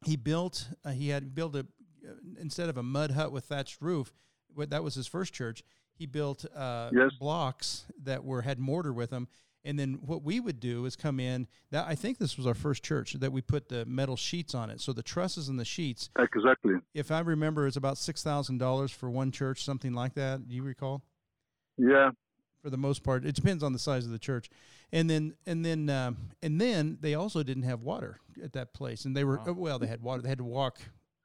he 0.04 0.16
built. 0.16 0.68
Uh, 0.85 0.90
he 0.92 1.08
had 1.11 1.35
built 1.35 1.54
a 1.56 1.61
uh, 1.61 2.12
instead 2.40 2.68
of 2.70 2.76
a 2.78 2.82
mud 2.82 3.11
hut 3.11 3.30
with 3.32 3.44
thatched 3.44 3.82
roof. 3.82 4.14
What 4.54 4.70
that 4.70 4.82
was 4.82 4.94
his 4.94 5.06
first 5.06 5.35
church. 5.35 5.62
He 5.94 6.06
built 6.06 6.44
uh, 6.54 6.90
Yes. 6.94 7.11
blocks 7.18 7.85
that 8.02 8.25
were 8.25 8.42
had 8.42 8.58
mortar 8.58 8.92
with 8.94 9.11
them. 9.11 9.28
And 9.65 9.79
then 9.79 9.99
what 10.07 10.23
we 10.23 10.41
would 10.41 10.61
do 10.61 10.85
is 10.87 10.97
come 10.97 11.19
in. 11.21 11.47
That 11.73 11.87
I 11.87 11.95
think 11.95 12.19
this 12.19 12.37
was 12.37 12.47
our 12.47 12.55
first 12.55 12.83
church 12.83 13.15
that 13.15 13.33
we 13.33 13.43
put 13.43 13.69
the 13.69 13.85
metal 13.87 14.17
sheets 14.17 14.55
on 14.55 14.71
it. 14.71 14.81
So 14.81 14.93
the 14.93 15.03
trusses 15.03 15.49
and 15.49 15.59
the 15.59 15.65
sheets. 15.65 16.11
Exactly. 16.19 16.75
If 16.95 17.11
I 17.11 17.21
remember, 17.21 17.67
it's 17.67 17.77
about 17.77 17.99
six 17.99 18.23
thousand 18.23 18.59
dollars 18.59 18.91
for 18.93 19.11
one 19.11 19.31
church, 19.33 19.65
something 19.65 19.93
like 19.93 20.15
that. 20.15 20.49
Do 20.49 20.55
you 20.55 20.62
recall? 20.62 21.03
Yeah. 21.77 22.11
for 22.62 22.71
the 22.71 22.77
most 22.77 23.03
part. 23.03 23.25
It 23.25 23.35
depends 23.35 23.62
on 23.62 23.73
the 23.73 23.79
size 23.79 24.05
of 24.05 24.11
the 24.12 24.19
church, 24.19 24.49
and 24.93 25.09
then 25.09 25.35
and 25.47 25.65
then 25.65 25.91
um, 25.91 26.17
and 26.43 26.61
then 26.61 26.99
they 27.00 27.15
also 27.15 27.43
didn't 27.43 27.65
have 27.65 27.83
water 27.83 28.21
at 28.43 28.53
that 28.55 28.73
place, 28.73 29.05
and 29.05 29.17
they 29.17 29.25
were 29.25 29.41
uh, 29.41 29.53
well, 29.53 29.79
they 29.79 29.87
had 29.87 30.03
water. 30.03 30.23
They 30.23 30.29
had 30.29 30.38
to 30.38 30.45
walk. 30.45 30.79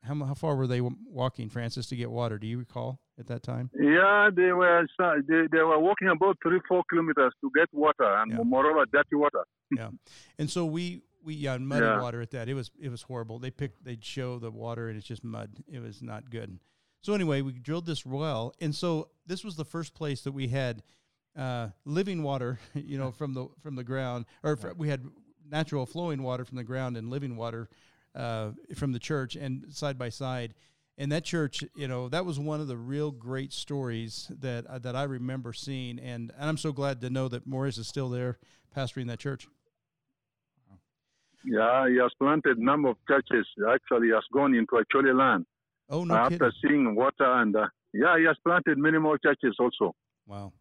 How 0.03 0.15
how 0.25 0.33
far 0.33 0.55
were 0.55 0.67
they 0.67 0.81
walking, 0.81 1.49
Francis, 1.49 1.87
to 1.87 1.95
get 1.95 2.11
water? 2.11 2.37
Do 2.37 2.47
you 2.47 2.59
recall 2.59 2.99
at 3.19 3.27
that 3.27 3.43
time? 3.43 3.69
Yeah, 3.79 4.29
they 4.35 4.51
were 4.51 4.85
they, 5.27 5.47
they 5.51 5.59
were 5.63 5.79
walking 5.79 6.07
about 6.09 6.37
three 6.41 6.59
four 6.67 6.83
kilometers 6.89 7.33
to 7.41 7.51
get 7.55 7.67
water 7.73 8.13
and 8.21 8.31
Yeah. 8.31 8.37
moreover 8.43 8.85
dirty 8.91 9.15
water. 9.15 9.43
yeah, 9.71 9.89
and 10.39 10.49
so 10.49 10.65
we 10.65 11.01
we 11.23 11.35
yeah 11.35 11.57
muddy 11.57 11.85
Yeah. 11.85 12.01
water 12.01 12.21
at 12.21 12.31
that. 12.31 12.49
It 12.49 12.53
was 12.53 12.71
it 12.79 12.89
was 12.89 13.03
horrible. 13.03 13.39
They 13.39 13.51
picked 13.51 13.83
they'd 13.85 14.03
show 14.03 14.39
the 14.39 14.51
water 14.51 14.89
and 14.89 14.97
it's 14.97 15.07
just 15.07 15.23
mud. 15.23 15.49
It 15.67 15.79
was 15.79 16.01
not 16.01 16.29
good. 16.29 16.59
So 17.01 17.13
anyway, 17.13 17.41
we 17.41 17.51
drilled 17.51 17.85
this 17.85 18.05
well, 18.05 18.53
and 18.61 18.73
so 18.73 19.09
this 19.25 19.43
was 19.43 19.55
the 19.57 19.65
first 19.65 19.93
place 19.93 20.21
that 20.21 20.31
we 20.31 20.47
had 20.47 20.83
uh, 21.37 21.69
living 21.85 22.23
water, 22.23 22.59
you 22.73 22.97
know, 22.97 23.11
from 23.11 23.33
the 23.33 23.47
from 23.61 23.75
the 23.75 23.83
ground, 23.83 24.25
or 24.41 24.55
fr- 24.55 24.71
we 24.77 24.87
had 24.89 25.05
natural 25.49 25.85
flowing 25.85 26.23
water 26.23 26.45
from 26.45 26.55
the 26.57 26.63
ground 26.63 26.95
and 26.95 27.09
living 27.09 27.35
water 27.35 27.67
uh, 28.15 28.51
from 28.75 28.93
the 28.93 28.99
church, 28.99 29.35
and 29.35 29.65
side 29.73 29.97
by 29.97 30.09
side. 30.09 30.53
And 30.97 31.11
that 31.11 31.23
church, 31.23 31.63
you 31.75 31.87
know, 31.87 32.07
that 32.09 32.23
was 32.23 32.39
one 32.39 32.61
of 32.61 32.67
the 32.67 32.77
real 32.77 33.09
great 33.09 33.51
stories 33.51 34.29
that 34.39 34.67
uh, 34.67 34.77
that 34.79 34.95
I 34.95 35.03
remember 35.03 35.51
seeing, 35.51 35.97
and, 35.99 36.31
and 36.37 36.47
I'm 36.49 36.57
so 36.57 36.71
glad 36.71 37.01
to 37.01 37.09
know 37.09 37.27
that 37.29 37.47
Morris 37.47 37.79
is 37.79 37.87
still 37.87 38.09
there, 38.09 38.37
pastoring 38.75 39.07
that 39.07 39.17
church. 39.19 39.47
Yeah, 41.45 41.89
he 41.89 41.97
has 41.97 42.11
planted 42.19 42.57
a 42.57 42.63
number 42.63 42.89
of 42.89 42.97
churches. 43.07 43.45
Actually, 43.69 44.07
he 44.07 44.13
has 44.13 44.23
gone 44.31 44.53
into 44.53 44.73
Acholi 44.75 45.17
land 45.17 45.45
Oh 45.89 46.03
no 46.05 46.15
after 46.15 46.37
kidding! 46.37 46.51
seeing 46.61 46.95
water 46.95 47.25
and 47.41 47.55
uh, 47.55 47.67
yeah, 47.93 48.17
he 48.17 48.23
has 48.25 48.37
planted 48.45 48.77
many 48.77 48.97
more 48.97 49.17
churches 49.17 49.55
also. 49.59 49.93
Wow. 50.25 50.53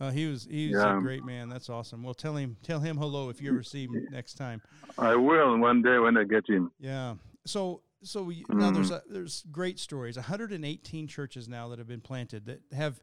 Uh, 0.00 0.10
he 0.10 0.26
was 0.26 0.46
he's 0.48 0.72
Yeah. 0.72 0.98
a 0.98 1.00
great 1.00 1.24
man. 1.24 1.48
That's 1.48 1.68
awesome. 1.68 2.02
Well, 2.04 2.14
tell 2.14 2.36
him 2.36 2.56
tell 2.62 2.78
him 2.80 2.96
hello 2.96 3.28
if 3.28 3.40
you 3.42 3.50
ever 3.50 3.62
see 3.64 3.84
him 3.84 4.06
next 4.10 4.34
time. 4.34 4.62
I 4.98 5.16
will 5.16 5.58
one 5.58 5.82
day 5.82 5.98
when 5.98 6.16
I 6.16 6.24
get 6.24 6.48
him. 6.48 6.70
Yeah. 6.78 7.14
So 7.44 7.82
so 8.04 8.22
we, 8.22 8.44
now 8.48 8.70
there's 8.70 8.90
Mm-hmm. 8.90 9.10
a, 9.10 9.12
there's 9.12 9.44
great 9.50 9.78
stories. 9.78 10.16
118 10.16 11.06
churches 11.08 11.48
now 11.48 11.68
that 11.68 11.78
have 11.78 11.88
been 11.88 12.00
planted 12.00 12.46
that 12.46 12.60
have 12.76 13.00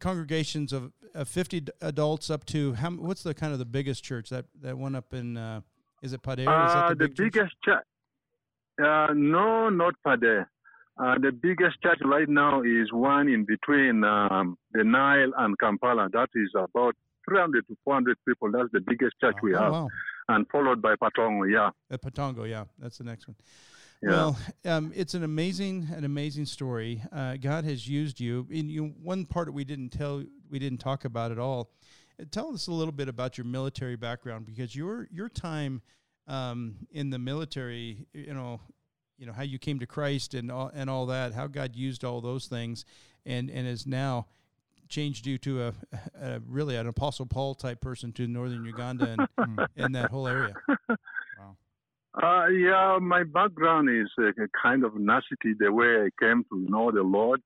congregations 0.00 0.72
of, 0.72 0.92
of 1.14 1.28
50 1.28 1.66
adults 1.80 2.28
up 2.30 2.44
to 2.46 2.74
how 2.74 2.90
what's 2.90 3.22
the 3.22 3.32
kind 3.34 3.52
of 3.52 3.58
the 3.58 3.64
biggest 3.64 4.02
church 4.02 4.28
that 4.30 4.46
that 4.62 4.76
one 4.76 4.94
up 4.96 5.14
in 5.14 5.36
uh, 5.36 5.60
is 6.02 6.12
it 6.12 6.22
Pader? 6.22 6.40
is 6.40 6.46
that 6.46 6.84
Uh, 6.84 6.88
the, 6.90 6.94
the 6.94 7.08
big 7.08 7.16
biggest 7.32 7.54
church. 7.64 7.84
Uh, 8.82 9.08
no, 9.14 9.68
not 9.70 9.94
Pader. 10.06 10.46
Uh, 10.98 11.18
the 11.18 11.30
biggest 11.32 11.80
church 11.82 11.98
right 12.04 12.28
now 12.28 12.62
is 12.62 12.92
one 12.92 13.28
in 13.28 13.44
between 13.44 14.02
um, 14.04 14.56
the 14.72 14.82
Nile 14.84 15.30
and 15.38 15.58
Kampala. 15.58 16.08
That 16.12 16.28
is 16.34 16.50
about 16.56 16.94
300 17.28 17.66
to 17.68 17.76
400 17.84 18.16
people. 18.26 18.50
That's 18.50 18.70
the 18.72 18.80
biggest 18.80 19.14
church 19.20 19.36
we 19.42 19.54
Oh, 19.54 19.58
have, 19.62 19.72
wow. 19.72 19.88
and 20.28 20.46
followed 20.50 20.80
by 20.80 20.94
Patongo. 20.96 21.44
Yeah, 21.50 21.70
At 21.90 22.00
Patongo, 22.02 22.48
yeah, 22.48 22.64
that's 22.78 22.98
the 22.98 23.04
next 23.04 23.28
one. 23.28 23.36
Yeah. 24.02 24.10
Well, 24.10 24.38
um, 24.64 24.92
it's 24.94 25.14
an 25.14 25.24
amazing, 25.24 25.88
an 25.94 26.04
amazing 26.04 26.46
story. 26.46 27.02
Uh, 27.12 27.36
God 27.36 27.64
has 27.64 27.88
used 27.88 28.20
you. 28.20 28.46
In 28.50 28.68
you, 28.68 28.94
one 29.02 29.26
part 29.26 29.52
we 29.52 29.64
didn't 29.64 29.90
tell, 29.90 30.22
we 30.50 30.58
didn't 30.58 30.78
talk 30.78 31.04
about 31.04 31.32
at 31.32 31.38
all. 31.38 31.70
Uh, 32.20 32.24
Tell 32.30 32.52
us 32.52 32.66
a 32.66 32.72
little 32.72 32.92
bit 32.92 33.08
about 33.08 33.38
your 33.38 33.46
military 33.46 33.96
background 33.96 34.46
because 34.46 34.74
your 34.74 35.08
your 35.10 35.28
time 35.28 35.82
um, 36.28 36.76
in 36.90 37.10
the 37.10 37.18
military, 37.18 38.06
you 38.12 38.34
know, 38.34 38.60
you 39.18 39.26
know 39.26 39.32
how 39.32 39.42
you 39.42 39.58
came 39.58 39.78
to 39.78 39.86
Christ 39.86 40.34
and 40.34 40.50
all, 40.50 40.70
and 40.74 40.90
all 40.90 41.06
that, 41.06 41.32
how 41.32 41.46
God 41.46 41.74
used 41.74 42.04
all 42.04 42.20
those 42.20 42.46
things, 42.46 42.84
and 43.24 43.50
and 43.50 43.66
has 43.66 43.86
now 43.86 44.26
changed 44.88 45.26
you 45.26 45.38
to 45.38 45.62
a, 45.64 45.74
a 46.20 46.40
really 46.46 46.76
an 46.76 46.86
Apostle 46.86 47.26
Paul 47.26 47.54
type 47.54 47.80
person 47.80 48.12
to 48.12 48.26
northern 48.26 48.64
Uganda 48.64 49.16
and, 49.38 49.60
and 49.76 49.94
that 49.94 50.10
whole 50.10 50.28
area. 50.28 50.54
Uh, 52.20 52.46
yeah, 52.46 52.98
my 53.00 53.24
background 53.24 53.90
is 53.90 54.10
a, 54.18 54.28
a 54.42 54.46
kind 54.62 54.84
of 54.84 54.96
nasty 54.96 55.54
the 55.58 55.70
way 55.70 56.06
I 56.06 56.08
came 56.18 56.44
to 56.50 56.58
know 56.58 56.90
the 56.90 57.02
Lord. 57.02 57.40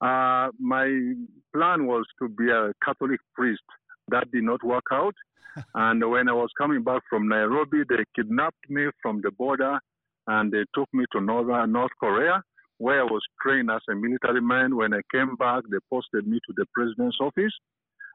Uh, 0.00 0.48
my 0.58 1.14
plan 1.54 1.86
was 1.86 2.04
to 2.20 2.28
be 2.28 2.50
a 2.50 2.72
Catholic 2.84 3.20
priest. 3.34 3.62
That 4.08 4.30
did 4.32 4.42
not 4.42 4.64
work 4.64 4.86
out. 4.92 5.14
and 5.74 6.10
when 6.10 6.28
I 6.28 6.32
was 6.32 6.50
coming 6.58 6.82
back 6.82 7.02
from 7.08 7.28
Nairobi, 7.28 7.82
they 7.88 8.04
kidnapped 8.16 8.68
me 8.68 8.86
from 9.02 9.20
the 9.22 9.30
border 9.30 9.78
and 10.26 10.52
they 10.52 10.64
took 10.74 10.88
me 10.92 11.04
to 11.12 11.20
Northern 11.20 11.72
North 11.72 11.92
Korea, 11.98 12.42
where 12.78 13.00
I 13.00 13.04
was 13.04 13.22
trained 13.42 13.70
as 13.70 13.80
a 13.88 13.94
military 13.94 14.42
man. 14.42 14.76
When 14.76 14.94
I 14.94 15.00
came 15.12 15.36
back, 15.36 15.62
they 15.70 15.78
posted 15.90 16.26
me 16.26 16.38
to 16.46 16.54
the 16.56 16.66
president's 16.74 17.16
office, 17.20 17.52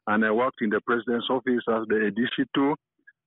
and 0.08 0.24
I 0.24 0.32
worked 0.32 0.62
in 0.62 0.70
the 0.70 0.82
president's 0.86 1.28
office 1.30 1.64
as 1.68 1.88
the 1.88 2.12
ADC2. 2.12 2.76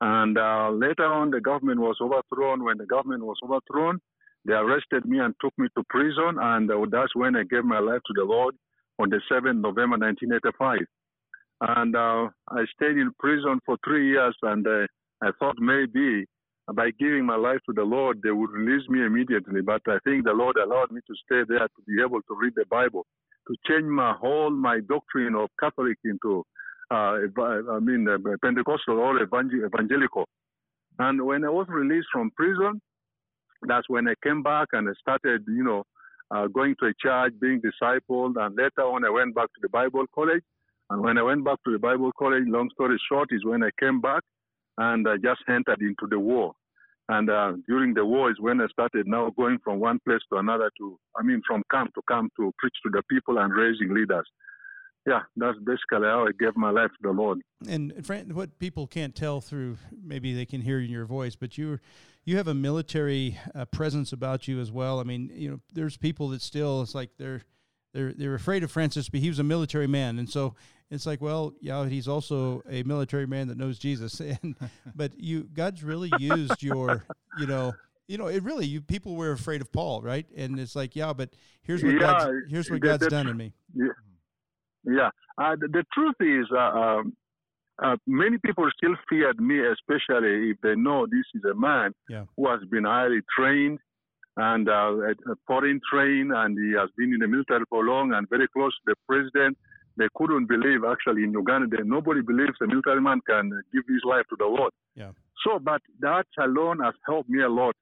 And 0.00 0.36
uh, 0.36 0.70
later 0.70 1.06
on, 1.06 1.30
the 1.30 1.40
government 1.40 1.80
was 1.80 1.96
overthrown. 2.00 2.64
When 2.64 2.76
the 2.76 2.86
government 2.86 3.24
was 3.24 3.38
overthrown, 3.42 3.98
they 4.44 4.52
arrested 4.52 5.06
me 5.06 5.18
and 5.18 5.34
took 5.40 5.52
me 5.58 5.68
to 5.76 5.82
prison. 5.88 6.36
And 6.40 6.70
uh, 6.70 6.84
that's 6.90 7.14
when 7.14 7.36
I 7.36 7.44
gave 7.44 7.64
my 7.64 7.78
life 7.78 8.00
to 8.06 8.12
the 8.14 8.24
Lord 8.24 8.54
on 8.98 9.08
the 9.10 9.20
7th 9.30 9.60
November 9.60 9.96
1985. 9.98 10.78
And 11.60 11.96
uh, 11.96 12.28
I 12.50 12.64
stayed 12.74 12.98
in 12.98 13.10
prison 13.18 13.58
for 13.64 13.76
three 13.84 14.10
years. 14.10 14.36
And 14.42 14.66
uh, 14.66 14.86
I 15.22 15.30
thought 15.38 15.56
maybe 15.58 16.26
by 16.74 16.90
giving 16.98 17.24
my 17.24 17.36
life 17.36 17.60
to 17.66 17.72
the 17.72 17.82
Lord, 17.82 18.20
they 18.22 18.32
would 18.32 18.50
release 18.50 18.86
me 18.88 19.04
immediately. 19.04 19.62
But 19.62 19.82
I 19.86 19.98
think 20.04 20.24
the 20.24 20.32
Lord 20.32 20.56
allowed 20.56 20.90
me 20.90 21.00
to 21.06 21.14
stay 21.24 21.42
there 21.48 21.66
to 21.66 21.82
be 21.86 22.02
able 22.02 22.20
to 22.22 22.34
read 22.36 22.54
the 22.56 22.66
Bible, 22.68 23.06
to 23.48 23.54
change 23.66 23.86
my 23.86 24.12
whole 24.12 24.50
my 24.50 24.80
doctrine 24.88 25.34
of 25.36 25.48
Catholic 25.58 25.96
into 26.04 26.44
uh, 26.90 27.18
I 27.72 27.78
mean, 27.80 28.08
uh, 28.08 28.18
Pentecostal 28.42 28.98
or 28.98 29.22
evangelical. 29.22 30.26
And 30.98 31.24
when 31.24 31.44
I 31.44 31.50
was 31.50 31.66
released 31.68 32.08
from 32.12 32.30
prison, 32.36 32.80
that's 33.66 33.88
when 33.88 34.08
I 34.08 34.14
came 34.22 34.42
back 34.42 34.68
and 34.72 34.88
I 34.88 34.92
started, 35.00 35.44
you 35.48 35.64
know, 35.64 35.84
uh, 36.30 36.46
going 36.48 36.74
to 36.80 36.86
a 36.86 36.94
church, 37.00 37.32
being 37.40 37.60
discipled. 37.60 38.34
And 38.36 38.56
later 38.56 38.82
on, 38.82 39.04
I 39.04 39.10
went 39.10 39.34
back 39.34 39.46
to 39.46 39.60
the 39.62 39.68
Bible 39.68 40.04
college. 40.14 40.42
And 40.90 41.02
when 41.02 41.18
I 41.18 41.22
went 41.22 41.44
back 41.44 41.58
to 41.64 41.72
the 41.72 41.78
Bible 41.78 42.12
college, 42.18 42.44
long 42.46 42.70
story 42.72 42.98
short, 43.08 43.28
is 43.32 43.44
when 43.44 43.62
I 43.62 43.70
came 43.80 44.00
back 44.00 44.22
and 44.78 45.06
I 45.08 45.16
just 45.16 45.40
entered 45.48 45.80
into 45.80 46.06
the 46.08 46.18
war. 46.18 46.52
And 47.08 47.30
uh, 47.30 47.52
during 47.68 47.94
the 47.94 48.04
war 48.04 48.30
is 48.30 48.36
when 48.40 48.60
I 48.60 48.66
started 48.68 49.06
now 49.06 49.30
going 49.36 49.58
from 49.62 49.78
one 49.78 50.00
place 50.04 50.20
to 50.32 50.38
another 50.38 50.70
to, 50.78 50.98
I 51.16 51.22
mean, 51.22 51.40
from 51.46 51.62
camp 51.70 51.94
to 51.94 52.02
camp 52.08 52.32
to 52.36 52.52
preach 52.58 52.74
to 52.84 52.90
the 52.90 53.02
people 53.08 53.38
and 53.38 53.52
raising 53.52 53.94
leaders. 53.94 54.28
Yeah, 55.06 55.20
that's 55.36 55.56
basically 55.58 56.08
how 56.08 56.26
I 56.26 56.32
gave 56.38 56.56
my 56.56 56.70
life 56.70 56.90
to 56.90 57.02
the 57.02 57.10
Lord. 57.10 57.40
and 57.68 58.04
Fran, 58.04 58.34
what 58.34 58.58
people 58.58 58.88
can't 58.88 59.14
tell 59.14 59.40
through 59.40 59.78
maybe 60.02 60.34
they 60.34 60.46
can 60.46 60.60
hear 60.60 60.80
in 60.80 60.90
your 60.90 61.06
voice, 61.06 61.36
but 61.36 61.56
you 61.56 61.78
you 62.24 62.36
have 62.36 62.48
a 62.48 62.54
military 62.54 63.38
uh, 63.54 63.66
presence 63.66 64.12
about 64.12 64.48
you 64.48 64.60
as 64.60 64.72
well. 64.72 64.98
I 64.98 65.04
mean, 65.04 65.30
you 65.32 65.48
know, 65.48 65.60
there's 65.72 65.96
people 65.96 66.30
that 66.30 66.42
still 66.42 66.82
it's 66.82 66.94
like 66.94 67.10
they're 67.18 67.42
they're 67.94 68.12
they're 68.12 68.34
afraid 68.34 68.64
of 68.64 68.72
Francis, 68.72 69.08
but 69.08 69.20
he 69.20 69.28
was 69.28 69.38
a 69.38 69.44
military 69.44 69.86
man, 69.86 70.18
and 70.18 70.28
so 70.28 70.56
it's 70.90 71.06
like, 71.06 71.20
well, 71.20 71.54
yeah, 71.60 71.86
he's 71.86 72.08
also 72.08 72.62
a 72.68 72.82
military 72.82 73.26
man 73.26 73.46
that 73.46 73.56
knows 73.56 73.78
Jesus, 73.78 74.18
and 74.42 74.56
but 74.96 75.12
you 75.20 75.48
God's 75.54 75.84
really 75.84 76.10
used 76.18 76.62
your 76.62 77.04
you 77.38 77.46
know. 77.46 77.74
You 78.08 78.18
know, 78.18 78.28
it 78.28 78.44
really 78.44 78.66
you 78.66 78.82
people 78.82 79.16
were 79.16 79.32
afraid 79.32 79.60
of 79.60 79.72
Paul, 79.72 80.00
right? 80.00 80.26
And 80.36 80.60
it's 80.60 80.76
like, 80.76 80.94
yeah, 80.94 81.12
but 81.12 81.30
here's 81.62 81.82
what 81.82 81.94
Yeah, 81.94 81.98
God's, 81.98 82.30
here's 82.48 82.70
what 82.70 82.80
God's 82.80 83.08
done 83.08 83.26
in 83.26 83.36
me. 83.36 83.52
Yeah. 83.74 83.88
Uh, 84.86 85.56
the, 85.60 85.68
the 85.68 85.84
truth 85.92 86.14
is, 86.20 86.46
uh, 86.52 86.58
um, 86.82 87.12
uh, 87.82 87.96
many 88.06 88.38
people 88.38 88.66
still 88.76 88.94
feared 89.08 89.38
me, 89.38 89.58
especially 89.66 90.50
if 90.50 90.56
they 90.62 90.74
know 90.76 91.06
this 91.06 91.26
is 91.34 91.42
a 91.44 91.54
man 91.54 91.92
Yeah. 92.08 92.24
who 92.36 92.48
has 92.48 92.60
been 92.70 92.84
highly 92.84 93.20
trained 93.36 93.78
and 94.38 94.68
uh, 94.68 94.92
foreign 95.46 95.80
trained, 95.90 96.32
and 96.32 96.56
he 96.58 96.72
has 96.80 96.88
been 96.96 97.12
in 97.12 97.20
the 97.20 97.28
military 97.28 97.64
for 97.68 97.84
long 97.84 98.12
and 98.14 98.28
very 98.28 98.48
close 98.48 98.72
to 98.78 98.84
the 98.92 98.96
president. 99.08 99.56
they 99.98 100.08
couldn't 100.14 100.46
believe 100.46 100.80
actually 100.84 101.22
in 101.24 101.32
Uganda 101.32 101.66
nobody 101.84 102.20
believes 102.20 102.56
a 102.62 102.66
military 102.66 103.00
man 103.00 103.18
can 103.30 103.44
give 103.72 103.84
his 103.88 104.02
life 104.04 104.26
to 104.30 104.36
the 104.38 104.44
Lord. 104.44 104.72
Yeah. 104.94 105.12
So, 105.44 105.58
but 105.58 105.80
that 106.00 106.26
alone 106.38 106.78
has 106.86 106.94
helped 107.06 107.30
me 107.30 107.42
a 107.42 107.48
lot. 107.48 107.74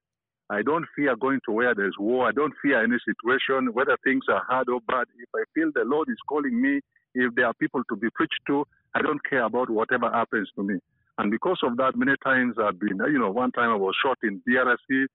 I 0.50 0.62
don't 0.62 0.86
fear 0.94 1.16
going 1.16 1.40
to 1.46 1.52
where 1.52 1.74
there's 1.74 1.96
war. 1.98 2.28
I 2.28 2.32
don't 2.32 2.52
fear 2.62 2.82
any 2.82 2.96
situation, 3.04 3.72
whether 3.72 3.96
things 4.04 4.24
are 4.28 4.42
hard 4.46 4.68
or 4.68 4.80
bad. 4.86 5.06
If 5.18 5.28
I 5.34 5.44
feel 5.54 5.70
the 5.74 5.84
Lord 5.84 6.08
is 6.10 6.18
calling 6.28 6.60
me, 6.60 6.80
if 7.14 7.34
there 7.34 7.46
are 7.46 7.54
people 7.54 7.82
to 7.88 7.96
be 7.96 8.08
preached 8.14 8.40
to, 8.48 8.64
I 8.94 9.02
don't 9.02 9.20
care 9.28 9.44
about 9.44 9.70
whatever 9.70 10.10
happens 10.10 10.48
to 10.56 10.62
me. 10.62 10.74
And 11.18 11.30
because 11.30 11.58
of 11.62 11.76
that, 11.78 11.96
many 11.96 12.14
times 12.22 12.56
I've 12.60 12.78
been, 12.78 12.98
you 13.10 13.18
know, 13.18 13.30
one 13.30 13.52
time 13.52 13.70
I 13.70 13.76
was 13.76 13.94
shot 14.02 14.18
in 14.22 14.42
DRC. 14.48 15.06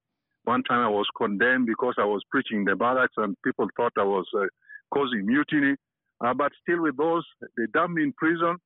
One 0.46 0.64
time 0.64 0.80
I 0.86 0.90
was 0.90 1.06
condemned 1.16 1.68
because 1.68 1.96
I 2.00 2.06
was 2.06 2.22
preaching 2.32 2.66
the 2.66 2.76
barracks 2.76 3.14
and 3.18 3.36
people 3.44 3.68
thought 3.76 3.92
I 3.98 4.04
was 4.04 4.26
uh, 4.36 4.46
causing 4.94 5.26
mutiny. 5.26 5.76
Uh, 6.22 6.34
but 6.34 6.52
still 6.64 6.82
with 6.82 6.98
those, 6.98 7.24
they 7.58 7.66
dumped 7.74 7.96
me 7.96 8.04
in 8.04 8.14
prison. 8.14 8.58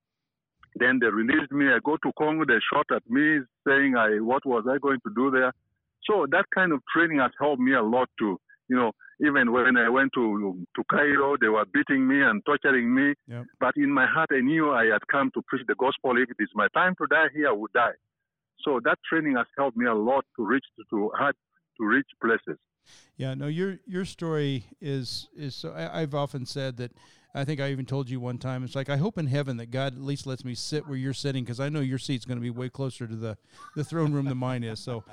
Then 0.76 1.00
they 1.00 1.08
released 1.08 1.52
me. 1.52 1.66
I 1.68 1.80
go 1.84 1.98
to 1.98 2.12
Congo. 2.18 2.46
They 2.46 2.60
shot 2.74 2.86
at 2.96 3.04
me, 3.08 3.42
saying, 3.68 3.96
"I 3.96 4.20
what 4.22 4.44
was 4.46 4.66
I 4.68 4.80
going 4.80 5.00
to 5.06 5.14
do 5.16 5.30
there?" 5.30 5.54
So 6.10 6.26
that 6.32 6.46
kind 6.54 6.72
of 6.72 6.82
training 6.94 7.20
has 7.20 7.32
helped 7.40 7.62
me 7.62 7.74
a 7.74 7.82
lot 7.82 8.10
to, 8.20 8.40
you 8.68 8.76
know, 8.76 8.92
even 9.22 9.52
when 9.52 9.78
I 9.78 9.90
went 9.90 10.12
to 10.14 10.66
to 10.76 10.84
Cairo, 10.90 11.38
they 11.40 11.48
were 11.48 11.66
beating 11.66 12.08
me 12.08 12.22
and 12.22 12.44
torturing 12.46 12.94
me. 12.94 13.14
Yep. 13.28 13.46
But 13.60 13.74
in 13.78 13.92
my 13.92 14.06
heart, 14.06 14.30
I 14.32 14.42
knew 14.42 14.72
I 14.72 14.86
had 14.86 15.08
come 15.12 15.32
to 15.34 15.42
preach 15.48 15.66
the 15.68 15.76
gospel. 15.76 16.18
If 16.18 16.30
it 16.30 16.42
is 16.44 16.50
my 16.56 16.68
time 16.74 16.96
to 17.00 17.08
die 17.08 17.28
here, 17.34 17.50
I 17.50 17.54
would 17.54 17.72
die. 17.74 17.98
So 18.64 18.80
that 18.84 18.98
training 19.10 19.36
has 19.38 19.48
helped 19.58 19.78
me 19.78 19.86
a 19.86 19.94
lot 19.94 20.26
to 20.38 20.46
reach 20.46 20.66
to 20.90 21.12
hard 21.16 21.36
to 21.78 21.86
reach 21.86 22.08
places. 22.22 22.60
Yeah, 23.16 23.34
no, 23.34 23.48
your 23.48 23.80
your 23.86 24.06
story 24.06 24.66
is 24.82 25.30
is. 25.36 25.56
So 25.56 25.72
I, 25.72 26.02
I've 26.02 26.16
often 26.16 26.46
said 26.46 26.78
that. 26.78 26.92
I 27.36 27.46
think 27.46 27.60
I 27.60 27.72
even 27.72 27.88
told 27.88 28.12
you 28.12 28.20
one 28.20 28.38
time. 28.38 28.64
It's 28.64 28.76
like 28.76 28.90
I 28.90 28.98
hope 28.98 29.18
in 29.18 29.26
heaven 29.26 29.58
that 29.58 29.72
God 29.72 29.96
at 29.96 30.02
least 30.02 30.28
lets 30.28 30.46
me 30.46 30.54
sit 30.54 30.88
where 30.88 30.96
you're 30.98 31.16
sitting 31.16 31.44
because 31.44 31.60
I 31.60 31.68
know 31.68 31.80
your 31.80 31.98
seat's 31.98 32.26
going 32.26 32.38
to 32.38 32.44
be 32.44 32.52
way 32.52 32.70
closer 32.70 33.08
to 33.08 33.16
the 33.16 33.38
the 33.76 33.84
throne 33.84 34.14
room 34.14 34.26
than 34.26 34.38
mine 34.38 34.64
is. 34.64 34.80
So, 34.80 35.04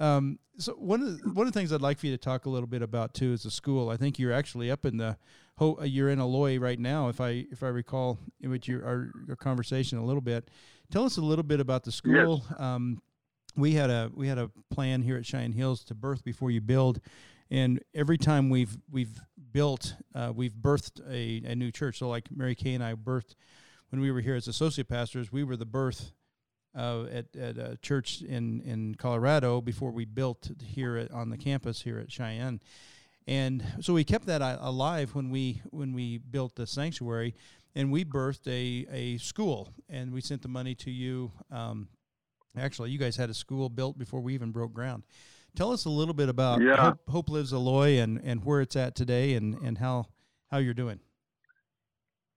um, 0.00 0.38
so 0.58 0.72
one 0.74 1.02
of 1.02 1.20
the, 1.20 1.30
one 1.30 1.46
of 1.46 1.52
the 1.52 1.58
things 1.58 1.72
I'd 1.72 1.80
like 1.80 1.98
for 1.98 2.06
you 2.06 2.12
to 2.12 2.18
talk 2.18 2.46
a 2.46 2.50
little 2.50 2.66
bit 2.66 2.82
about 2.82 3.14
too 3.14 3.32
is 3.32 3.42
the 3.42 3.50
school. 3.50 3.90
I 3.90 3.96
think 3.96 4.18
you're 4.18 4.32
actually 4.32 4.70
up 4.70 4.84
in 4.84 4.96
the 4.96 5.16
ho- 5.56 5.82
you're 5.82 6.10
in 6.10 6.18
Aloi 6.18 6.60
right 6.60 6.78
now, 6.78 7.08
if 7.08 7.20
I 7.20 7.46
if 7.50 7.62
I 7.62 7.68
recall 7.68 8.18
with 8.40 8.68
your 8.68 8.84
our, 8.84 9.10
your 9.26 9.36
conversation 9.36 9.98
a 9.98 10.04
little 10.04 10.20
bit. 10.20 10.48
Tell 10.90 11.04
us 11.04 11.16
a 11.16 11.22
little 11.22 11.42
bit 11.42 11.60
about 11.60 11.84
the 11.84 11.92
school. 11.92 12.44
Um, 12.58 13.02
we 13.56 13.72
had 13.72 13.90
a 13.90 14.10
we 14.14 14.28
had 14.28 14.38
a 14.38 14.50
plan 14.70 15.02
here 15.02 15.16
at 15.16 15.26
Cheyenne 15.26 15.52
Hills 15.52 15.84
to 15.84 15.94
birth 15.94 16.24
before 16.24 16.50
you 16.50 16.60
build, 16.60 17.00
and 17.50 17.80
every 17.94 18.18
time 18.18 18.50
we've 18.50 18.76
we've 18.90 19.20
built, 19.52 19.94
uh, 20.14 20.32
we've 20.34 20.54
birthed 20.54 21.00
a, 21.08 21.42
a 21.48 21.54
new 21.54 21.70
church. 21.70 21.98
So 21.98 22.08
like 22.08 22.28
Mary 22.30 22.54
Kay 22.54 22.74
and 22.74 22.84
I 22.84 22.94
birthed 22.94 23.34
when 23.90 24.00
we 24.00 24.10
were 24.10 24.20
here 24.20 24.34
as 24.34 24.48
associate 24.48 24.88
pastors, 24.88 25.30
we 25.30 25.44
were 25.44 25.56
the 25.56 25.64
birth 25.66 26.10
uh, 26.74 27.04
at 27.12 27.36
at 27.36 27.58
a 27.58 27.78
church 27.82 28.22
in 28.22 28.60
in 28.62 28.94
Colorado 28.96 29.60
before 29.60 29.90
we 29.90 30.04
built 30.04 30.50
here 30.62 30.96
at, 30.96 31.10
on 31.12 31.30
the 31.30 31.38
campus 31.38 31.82
here 31.82 31.98
at 31.98 32.10
Cheyenne. 32.10 32.60
And 33.26 33.64
so 33.80 33.94
we 33.94 34.04
kept 34.04 34.26
that 34.26 34.42
alive 34.60 35.14
when 35.14 35.30
we 35.30 35.62
when 35.70 35.94
we 35.94 36.18
built 36.18 36.56
the 36.56 36.66
sanctuary, 36.66 37.34
and 37.74 37.90
we 37.90 38.04
birthed 38.04 38.46
a, 38.46 38.86
a 38.92 39.18
school, 39.18 39.72
and 39.88 40.12
we 40.12 40.20
sent 40.20 40.42
the 40.42 40.48
money 40.48 40.74
to 40.76 40.90
you. 40.90 41.32
Um, 41.50 41.88
actually, 42.56 42.90
you 42.90 42.98
guys 42.98 43.16
had 43.16 43.30
a 43.30 43.34
school 43.34 43.68
built 43.68 43.98
before 43.98 44.20
we 44.20 44.34
even 44.34 44.50
broke 44.50 44.74
ground. 44.74 45.04
Tell 45.56 45.72
us 45.72 45.84
a 45.84 45.90
little 45.90 46.14
bit 46.14 46.28
about 46.28 46.60
Yeah. 46.60 46.76
Hope, 46.76 47.00
Hope 47.08 47.30
Lives 47.30 47.52
Aloi 47.52 48.02
and, 48.02 48.20
and 48.24 48.44
where 48.44 48.60
it's 48.60 48.76
at 48.76 48.94
today, 48.94 49.34
and, 49.34 49.54
and 49.54 49.78
how 49.78 50.06
how 50.50 50.58
you're 50.58 50.74
doing. 50.74 51.00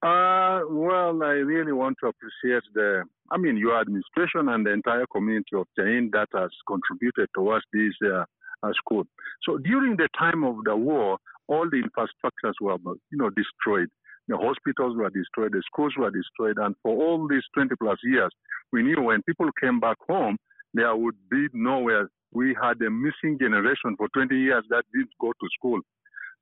Uh, 0.03 0.61
well, 0.69 1.21
I 1.23 1.41
really 1.41 1.71
want 1.73 1.97
to 2.01 2.07
appreciate 2.07 2.63
the, 2.73 3.03
I 3.31 3.37
mean, 3.37 3.57
your 3.57 3.79
administration 3.79 4.49
and 4.49 4.65
the 4.65 4.71
entire 4.71 5.05
community 5.11 5.55
of 5.55 5.67
Jain 5.77 6.09
that 6.13 6.29
has 6.33 6.49
contributed 6.67 7.29
towards 7.35 7.65
this 7.73 7.93
uh, 8.05 8.23
uh, 8.63 8.71
school. 8.73 9.03
So 9.43 9.57
during 9.57 9.97
the 9.97 10.07
time 10.17 10.43
of 10.43 10.63
the 10.63 10.75
war, 10.75 11.17
all 11.47 11.69
the 11.69 11.81
infrastructures 11.81 12.53
were, 12.61 12.77
you 13.11 13.17
know, 13.17 13.29
destroyed. 13.29 13.89
The 14.27 14.37
hospitals 14.37 14.97
were 14.97 15.09
destroyed, 15.09 15.53
the 15.53 15.63
schools 15.65 15.93
were 15.97 16.11
destroyed, 16.11 16.57
and 16.57 16.75
for 16.83 16.91
all 16.91 17.27
these 17.29 17.43
20 17.53 17.75
plus 17.81 17.97
years, 18.03 18.31
we 18.73 18.83
knew 18.83 19.01
when 19.01 19.23
people 19.23 19.49
came 19.61 19.79
back 19.79 19.97
home, 20.07 20.37
there 20.73 20.93
would 20.95 21.15
be 21.31 21.47
nowhere. 21.53 22.09
We 22.33 22.55
had 22.61 22.81
a 22.81 22.89
missing 22.89 23.37
generation 23.39 23.95
for 23.97 24.09
20 24.09 24.35
years 24.35 24.65
that 24.69 24.83
didn't 24.93 25.11
go 25.21 25.31
to 25.31 25.47
school. 25.57 25.79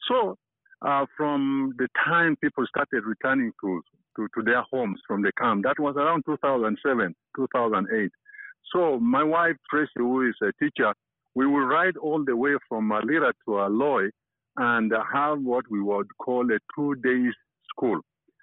So 0.09 0.35
uh, 0.81 1.05
from 1.15 1.73
the 1.77 1.87
time 2.03 2.35
people 2.41 2.65
started 2.67 3.05
returning 3.05 3.51
to, 3.61 3.81
to, 4.15 4.27
to 4.35 4.43
their 4.43 4.63
homes 4.71 4.99
from 5.07 5.21
the 5.21 5.31
camp, 5.39 5.63
that 5.63 5.79
was 5.79 5.95
around 5.97 6.23
2007, 6.25 7.15
2008. 7.35 8.11
So 8.73 8.99
my 8.99 9.23
wife, 9.23 9.55
Tracy, 9.69 9.89
who 9.97 10.27
is 10.27 10.35
a 10.41 10.51
teacher, 10.63 10.93
we 11.35 11.45
will 11.45 11.65
ride 11.65 11.97
all 11.97 12.23
the 12.23 12.35
way 12.35 12.55
from 12.67 12.89
Malira 12.89 13.31
to 13.45 13.51
Aloi 13.51 14.09
and 14.57 14.91
have 15.13 15.41
what 15.41 15.65
we 15.69 15.81
would 15.81 16.07
call 16.17 16.45
a 16.51 16.57
two 16.75 16.95
days 16.95 17.33
school. 17.69 17.99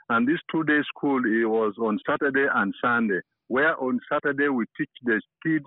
And 0.09 0.29
this 0.29 0.39
two 0.51 0.65
day 0.65 0.81
school 0.95 1.23
it 1.25 1.47
was 1.47 1.75
on 1.81 1.99
Saturday 2.09 2.47
and 2.55 2.75
Sunday, 2.83 3.21
where 3.49 3.81
on 3.83 3.99
Saturday 4.13 4.49
we 4.49 4.65
teach 4.77 4.91
the 5.05 5.21
kids 5.45 5.65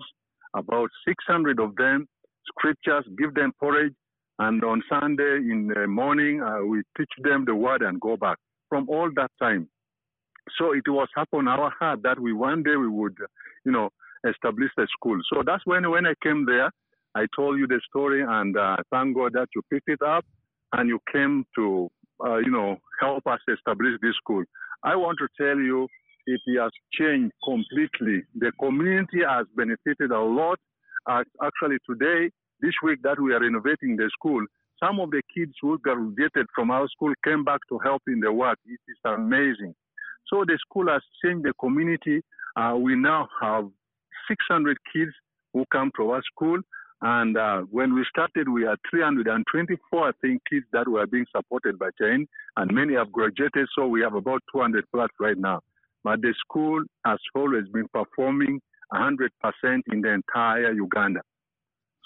about 0.54 0.88
600 1.06 1.58
of 1.60 1.74
them 1.76 2.06
scriptures, 2.48 3.04
give 3.18 3.34
them 3.34 3.52
porridge, 3.58 3.94
and 4.38 4.62
on 4.64 4.82
Sunday 4.88 5.36
in 5.38 5.68
the 5.74 5.86
morning 5.86 6.42
uh, 6.42 6.64
we 6.64 6.82
teach 6.96 7.10
them 7.22 7.44
the 7.44 7.54
word 7.54 7.82
and 7.82 8.00
go 8.00 8.16
back. 8.16 8.36
From 8.68 8.88
all 8.88 9.10
that 9.16 9.30
time, 9.40 9.68
so 10.58 10.72
it 10.72 10.88
was 10.88 11.08
upon 11.16 11.48
our 11.48 11.70
heart 11.78 12.00
that 12.02 12.18
we 12.18 12.32
one 12.32 12.62
day 12.62 12.76
we 12.76 12.88
would, 12.88 13.16
you 13.64 13.72
know, 13.72 13.90
establish 14.28 14.70
the 14.76 14.86
school. 14.92 15.18
So 15.32 15.42
that's 15.44 15.64
when 15.66 15.90
when 15.90 16.06
I 16.06 16.14
came 16.22 16.46
there, 16.46 16.70
I 17.14 17.26
told 17.34 17.58
you 17.58 17.66
the 17.66 17.80
story, 17.88 18.22
and 18.26 18.56
uh, 18.56 18.76
thank 18.90 19.16
God 19.16 19.32
that 19.34 19.48
you 19.54 19.62
picked 19.72 19.88
it 19.88 20.02
up 20.02 20.24
and 20.72 20.88
you 20.88 20.98
came 21.12 21.44
to, 21.56 21.88
uh, 22.24 22.38
you 22.38 22.50
know, 22.50 22.76
help 23.00 23.26
us 23.26 23.40
establish 23.48 23.94
this 24.02 24.14
school. 24.16 24.44
I 24.82 24.96
want 24.96 25.18
to 25.18 25.28
tell 25.40 25.58
you, 25.58 25.88
it 26.26 26.40
has 26.60 26.70
changed 26.92 27.32
completely. 27.44 28.22
The 28.34 28.52
community 28.60 29.20
has 29.28 29.46
benefited 29.56 30.10
a 30.10 30.20
lot. 30.20 30.58
Uh, 31.08 31.22
actually, 31.42 31.76
today, 31.88 32.30
this 32.60 32.74
week 32.82 33.00
that 33.02 33.20
we 33.20 33.32
are 33.32 33.40
renovating 33.40 33.96
the 33.96 34.10
school, 34.12 34.44
some 34.82 35.00
of 35.00 35.10
the 35.10 35.22
kids 35.34 35.52
who 35.62 35.78
graduated 35.78 36.46
from 36.54 36.70
our 36.70 36.86
school 36.88 37.12
came 37.24 37.44
back 37.44 37.60
to 37.68 37.78
help 37.78 38.02
in 38.08 38.20
the 38.20 38.32
work. 38.32 38.58
It 38.66 38.80
is 38.88 38.98
amazing. 39.04 39.74
So 40.28 40.44
the 40.44 40.58
school 40.68 40.88
has 40.88 41.02
changed 41.24 41.44
the 41.44 41.52
community. 41.60 42.22
Uh, 42.56 42.74
we 42.78 42.96
now 42.96 43.28
have 43.40 43.68
600 44.28 44.76
kids 44.92 45.12
who 45.52 45.64
come 45.72 45.90
to 45.96 46.10
our 46.10 46.22
school. 46.22 46.58
And 47.02 47.36
uh, 47.36 47.62
when 47.70 47.94
we 47.94 48.04
started, 48.08 48.48
we 48.48 48.62
had 48.64 48.78
324, 48.90 50.08
I 50.08 50.12
think, 50.22 50.42
kids 50.50 50.64
that 50.72 50.88
were 50.88 51.06
being 51.06 51.26
supported 51.34 51.78
by 51.78 51.90
Chain, 52.00 52.26
and 52.56 52.74
many 52.74 52.94
have 52.94 53.12
graduated. 53.12 53.68
So 53.76 53.86
we 53.86 54.00
have 54.00 54.14
about 54.14 54.42
200 54.54 54.84
plus 54.92 55.10
right 55.20 55.36
now. 55.36 55.60
But 56.04 56.22
the 56.22 56.34
school 56.40 56.82
has 57.04 57.18
always 57.34 57.64
been 57.68 57.86
performing 57.92 58.60
100% 58.94 59.28
in 59.92 60.00
the 60.00 60.10
entire 60.10 60.72
Uganda. 60.72 61.20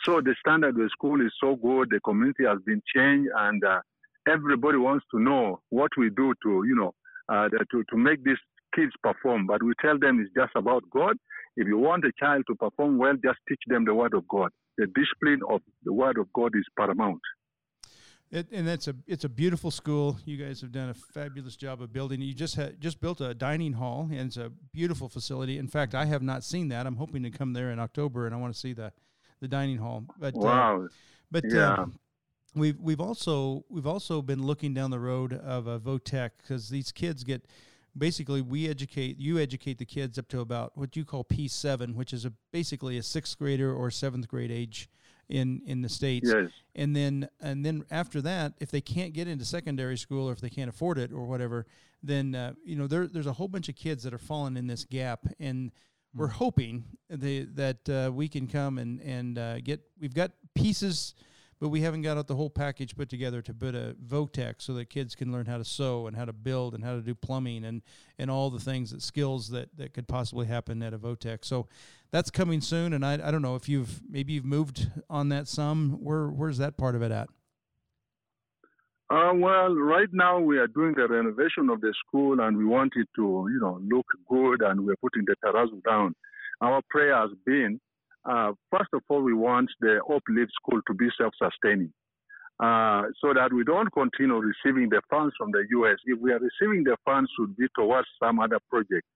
So 0.04 0.20
the 0.20 0.34
standard 0.40 0.70
of 0.70 0.76
the 0.76 0.88
school 0.90 1.24
is 1.24 1.32
so 1.40 1.56
good. 1.56 1.90
The 1.90 2.00
community 2.00 2.44
has 2.46 2.58
been 2.64 2.82
changed, 2.94 3.30
and 3.36 3.62
uh, 3.62 3.80
everybody 4.26 4.78
wants 4.78 5.04
to 5.12 5.20
know 5.20 5.60
what 5.68 5.90
we 5.96 6.10
do 6.10 6.34
to, 6.42 6.64
you 6.66 6.74
know, 6.74 6.94
uh, 7.30 7.48
to 7.70 7.84
to 7.90 7.96
make 7.96 8.24
these 8.24 8.42
kids 8.74 8.92
perform. 9.02 9.46
But 9.46 9.62
we 9.62 9.72
tell 9.80 9.98
them 9.98 10.20
it's 10.20 10.34
just 10.34 10.52
about 10.56 10.82
God. 10.90 11.16
If 11.56 11.66
you 11.66 11.78
want 11.78 12.04
a 12.04 12.12
child 12.18 12.44
to 12.48 12.54
perform 12.54 12.98
well, 12.98 13.14
just 13.14 13.38
teach 13.48 13.62
them 13.66 13.84
the 13.84 13.94
word 13.94 14.14
of 14.14 14.26
God. 14.28 14.50
The 14.78 14.86
discipline 14.86 15.40
of 15.48 15.60
the 15.84 15.92
word 15.92 16.16
of 16.18 16.32
God 16.32 16.52
is 16.54 16.64
paramount. 16.78 17.20
It, 18.30 18.46
and 18.52 18.66
that's 18.66 18.86
a 18.86 18.94
it's 19.08 19.24
a 19.24 19.28
beautiful 19.28 19.72
school. 19.72 20.18
You 20.24 20.36
guys 20.36 20.60
have 20.60 20.70
done 20.70 20.88
a 20.88 20.94
fabulous 20.94 21.56
job 21.56 21.82
of 21.82 21.92
building. 21.92 22.20
You 22.22 22.32
just 22.32 22.54
had 22.54 22.80
just 22.80 23.00
built 23.00 23.20
a 23.20 23.34
dining 23.34 23.72
hall, 23.72 24.08
and 24.10 24.20
it's 24.28 24.36
a 24.36 24.52
beautiful 24.72 25.08
facility. 25.08 25.58
In 25.58 25.66
fact, 25.66 25.94
I 25.96 26.04
have 26.04 26.22
not 26.22 26.44
seen 26.44 26.68
that. 26.68 26.86
I'm 26.86 26.96
hoping 26.96 27.24
to 27.24 27.30
come 27.30 27.52
there 27.54 27.70
in 27.72 27.80
October, 27.80 28.26
and 28.26 28.34
I 28.34 28.38
want 28.38 28.54
to 28.54 28.58
see 28.58 28.72
the 28.72 28.92
the 29.40 29.48
dining 29.48 29.78
hall. 29.78 30.04
But 30.18 30.36
uh, 30.36 30.38
Wow. 30.38 30.88
but 31.32 31.44
Yeah. 31.52 31.72
uh, 31.72 31.86
we've 32.54 32.78
we've 32.80 33.00
also 33.00 33.64
we've 33.68 33.86
also 33.86 34.22
been 34.22 34.44
looking 34.44 34.74
down 34.74 34.90
the 34.90 35.00
road 35.00 35.32
of 35.32 35.66
a 35.66 35.78
Votech 35.78 36.30
because 36.38 36.68
these 36.68 36.92
kids 36.92 37.24
get 37.24 37.46
basically 37.96 38.40
we 38.42 38.68
educate 38.68 39.18
you 39.18 39.38
educate 39.38 39.78
the 39.78 39.84
kids 39.84 40.18
up 40.18 40.28
to 40.28 40.40
about 40.40 40.76
what 40.76 40.96
you 40.96 41.04
call 41.04 41.24
P 41.24 41.48
seven, 41.48 41.94
which 41.94 42.12
is 42.12 42.24
a 42.24 42.32
basically 42.52 42.98
a 42.98 43.02
sixth 43.02 43.38
grader 43.38 43.72
or 43.72 43.90
seventh 43.90 44.28
grade 44.28 44.50
age 44.50 44.88
in 45.28 45.62
in 45.66 45.82
the 45.82 45.88
states. 45.88 46.30
Yes. 46.32 46.50
and 46.74 46.94
then 46.94 47.28
and 47.40 47.64
then 47.64 47.84
after 47.90 48.20
that 48.22 48.54
if 48.60 48.70
they 48.70 48.80
can't 48.80 49.12
get 49.12 49.28
into 49.28 49.44
secondary 49.44 49.96
school 49.96 50.28
or 50.28 50.32
if 50.32 50.40
they 50.40 50.50
can't 50.50 50.68
afford 50.68 50.98
it 50.98 51.12
or 51.12 51.24
whatever 51.24 51.66
then 52.02 52.34
uh, 52.34 52.52
you 52.64 52.76
know 52.76 52.86
there, 52.86 53.06
there's 53.06 53.26
a 53.26 53.32
whole 53.32 53.48
bunch 53.48 53.68
of 53.68 53.76
kids 53.76 54.02
that 54.04 54.14
are 54.14 54.18
falling 54.18 54.56
in 54.56 54.66
this 54.66 54.84
gap. 54.84 55.26
And 55.38 55.70
we're 56.14 56.28
hoping 56.28 56.84
they, 57.08 57.40
that 57.54 57.88
uh, 57.88 58.10
we 58.12 58.28
can 58.28 58.46
come 58.46 58.78
and 58.78 59.00
and 59.00 59.38
uh, 59.38 59.60
get 59.60 59.80
we've 60.00 60.14
got 60.14 60.32
pieces 60.54 61.14
but 61.60 61.68
we 61.68 61.82
haven't 61.82 62.02
got 62.02 62.16
out 62.16 62.26
the 62.26 62.34
whole 62.34 62.50
package 62.50 62.96
put 62.96 63.08
together 63.08 63.42
to 63.42 63.52
put 63.52 63.74
a 63.74 63.94
Votech 64.04 64.54
so 64.58 64.72
that 64.74 64.86
kids 64.86 65.14
can 65.14 65.30
learn 65.30 65.46
how 65.46 65.58
to 65.58 65.64
sew 65.64 66.06
and 66.06 66.16
how 66.16 66.24
to 66.24 66.32
build 66.32 66.74
and 66.74 66.82
how 66.82 66.94
to 66.94 67.02
do 67.02 67.14
plumbing 67.14 67.64
and 67.64 67.82
and 68.18 68.30
all 68.30 68.50
the 68.50 68.60
things 68.60 68.90
that 68.90 69.02
skills 69.02 69.50
that 69.50 69.68
that 69.76 69.92
could 69.92 70.08
possibly 70.08 70.46
happen 70.46 70.82
at 70.82 70.94
a 70.94 70.98
Votech. 70.98 71.44
So 71.44 71.68
that's 72.10 72.30
coming 72.30 72.60
soon, 72.60 72.92
and 72.92 73.04
I 73.04 73.14
I 73.14 73.30
don't 73.30 73.42
know 73.42 73.56
if 73.56 73.68
you've 73.68 74.00
maybe 74.08 74.32
you've 74.32 74.44
moved 74.44 74.90
on 75.08 75.28
that 75.28 75.48
some. 75.48 75.98
Where 76.02 76.28
where's 76.28 76.58
that 76.58 76.76
part 76.76 76.94
of 76.94 77.02
it 77.02 77.12
at? 77.12 77.28
Uh, 79.10 79.32
well, 79.34 79.74
right 79.74 80.08
now 80.12 80.38
we 80.38 80.56
are 80.56 80.68
doing 80.68 80.94
the 80.94 81.08
renovation 81.08 81.68
of 81.68 81.80
the 81.80 81.92
school 82.06 82.38
and 82.40 82.56
we 82.56 82.64
want 82.64 82.92
it 82.94 83.08
to, 83.16 83.48
you 83.50 83.58
know, 83.60 83.80
look 83.82 84.06
good 84.28 84.62
and 84.62 84.86
we're 84.86 84.94
putting 85.02 85.24
the 85.26 85.34
terrazzo 85.44 85.82
down. 85.82 86.14
Our 86.60 86.80
prayer 86.90 87.16
has 87.16 87.30
been, 87.44 87.80
uh, 88.24 88.52
first 88.70 88.90
of 88.92 89.02
all, 89.08 89.22
we 89.22 89.34
want 89.34 89.70
the 89.80 90.00
Uplift 90.04 90.52
School 90.62 90.80
to 90.86 90.94
be 90.94 91.08
self-sustaining. 91.18 91.92
Uh, 92.62 93.04
so 93.22 93.32
that 93.32 93.50
we 93.54 93.64
don't 93.64 93.90
continue 93.94 94.36
receiving 94.36 94.90
the 94.90 95.00
funds 95.08 95.34
from 95.38 95.50
the 95.50 95.64
U.S. 95.70 95.96
If 96.04 96.20
we 96.20 96.30
are 96.32 96.38
receiving 96.38 96.84
the 96.84 96.96
funds, 97.06 97.30
should 97.38 97.56
be 97.56 97.66
towards 97.74 98.06
some 98.22 98.38
other 98.38 98.58
project. 98.68 99.06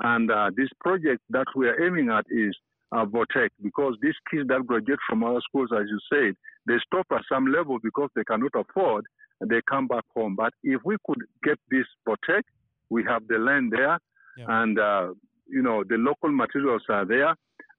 And 0.00 0.30
uh, 0.30 0.50
this 0.56 0.68
project 0.80 1.20
that 1.30 1.46
we 1.56 1.68
are 1.68 1.84
aiming 1.84 2.10
at 2.10 2.24
is 2.30 2.54
uh, 2.92 3.04
Votech, 3.04 3.48
because 3.60 3.96
these 4.00 4.14
kids 4.30 4.46
that 4.48 4.64
graduate 4.66 5.00
from 5.08 5.24
our 5.24 5.40
schools, 5.48 5.70
as 5.76 5.86
you 5.88 5.98
said, 6.12 6.36
they 6.66 6.78
stop 6.86 7.06
at 7.10 7.22
some 7.28 7.46
level 7.46 7.78
because 7.82 8.10
they 8.14 8.22
cannot 8.22 8.52
afford 8.54 9.04
and 9.40 9.50
they 9.50 9.60
come 9.68 9.88
back 9.88 10.04
home. 10.14 10.36
But 10.36 10.52
if 10.62 10.80
we 10.84 10.96
could 11.04 11.18
get 11.42 11.58
this 11.70 11.86
Votech, 12.06 12.42
we 12.88 13.02
have 13.04 13.26
the 13.26 13.38
land 13.38 13.72
there, 13.72 13.98
yeah. 14.36 14.62
and 14.62 14.78
uh, 14.78 15.08
you 15.48 15.62
know 15.62 15.82
the 15.88 15.96
local 15.96 16.30
materials 16.30 16.82
are 16.88 17.04
there. 17.04 17.34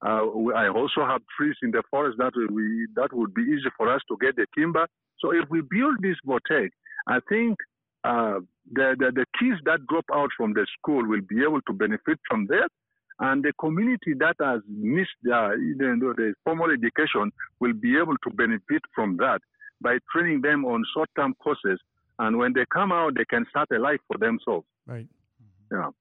Uh, 0.06 0.26
I 0.56 0.68
also 0.68 1.06
have 1.06 1.22
trees 1.38 1.56
in 1.64 1.72
the 1.72 1.84
forest 1.90 2.18
that 2.18 2.34
we 2.52 2.88
that 2.96 3.14
would 3.14 3.34
be 3.34 3.44
easy 3.44 3.70
for 3.78 3.94
us 3.94 4.02
to 4.10 4.18
get 4.20 4.36
the 4.36 4.46
timber. 4.58 4.86
So 5.20 5.32
if 5.32 5.50
we 5.50 5.62
build 5.62 5.96
this 6.02 6.18
Votech, 6.28 6.72
I 7.08 7.20
think 7.30 7.58
uh, 8.04 8.40
the, 8.72 8.96
the, 9.00 9.12
the 9.14 9.26
kids 9.40 9.62
that 9.66 9.86
drop 9.88 10.06
out 10.14 10.30
from 10.36 10.54
the 10.54 10.68
school 10.78 11.08
will 11.08 11.22
be 11.22 11.42
able 11.42 11.62
to 11.62 11.74
benefit 11.74 12.20
from 12.30 12.48
that, 12.48 12.70
and 13.20 13.44
the 13.44 13.54
community 13.60 14.14
that 14.20 14.36
has 14.42 14.62
missed 14.68 15.12
uh, 15.28 15.56
the, 15.78 16.14
the 16.18 16.34
formal 16.44 16.70
education 16.72 17.32
will 17.62 17.74
be 17.74 17.98
able 17.98 18.18
to 18.28 18.30
benefit 18.36 18.82
from 18.94 19.16
that 19.18 19.40
by 19.82 19.98
training 20.12 20.42
them 20.42 20.66
on 20.66 20.84
short-term 20.94 21.34
courses, 21.42 21.80
and 22.20 22.38
when 22.38 22.52
they 22.54 22.66
come 22.74 22.92
out, 22.92 23.16
they 23.16 23.26
can 23.26 23.46
start 23.50 23.70
a 23.72 23.80
life 23.80 24.00
for 24.08 24.18
themselves. 24.18 24.66
Right. 24.86 25.08
Yeah. 25.72 25.92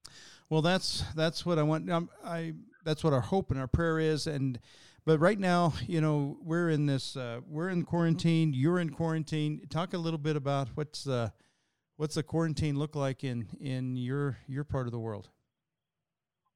Well, 0.50 0.62
that's 0.62 1.04
that's 1.14 1.46
what 1.46 1.58
I 1.58 1.62
want. 1.62 1.88
Um, 1.90 2.10
I 2.24 2.52
that's 2.84 3.04
what 3.04 3.12
our 3.12 3.20
hope 3.20 3.50
and 3.50 3.60
our 3.60 3.66
prayer 3.66 3.98
is, 3.98 4.26
and 4.26 4.58
but 5.04 5.18
right 5.18 5.38
now, 5.38 5.74
you 5.86 6.00
know, 6.00 6.38
we're 6.42 6.70
in 6.70 6.86
this. 6.86 7.16
Uh, 7.16 7.40
we're 7.48 7.70
in 7.70 7.84
quarantine. 7.84 8.52
You're 8.54 8.78
in 8.78 8.90
quarantine. 8.90 9.62
Talk 9.68 9.94
a 9.94 9.98
little 9.98 10.18
bit 10.18 10.36
about 10.36 10.68
what's 10.74 11.06
uh, 11.06 11.30
what's 11.96 12.14
the 12.14 12.22
quarantine 12.22 12.78
look 12.78 12.94
like 12.94 13.24
in 13.24 13.48
in 13.60 13.96
your 13.96 14.38
your 14.46 14.64
part 14.64 14.86
of 14.86 14.92
the 14.92 15.00
world. 15.00 15.28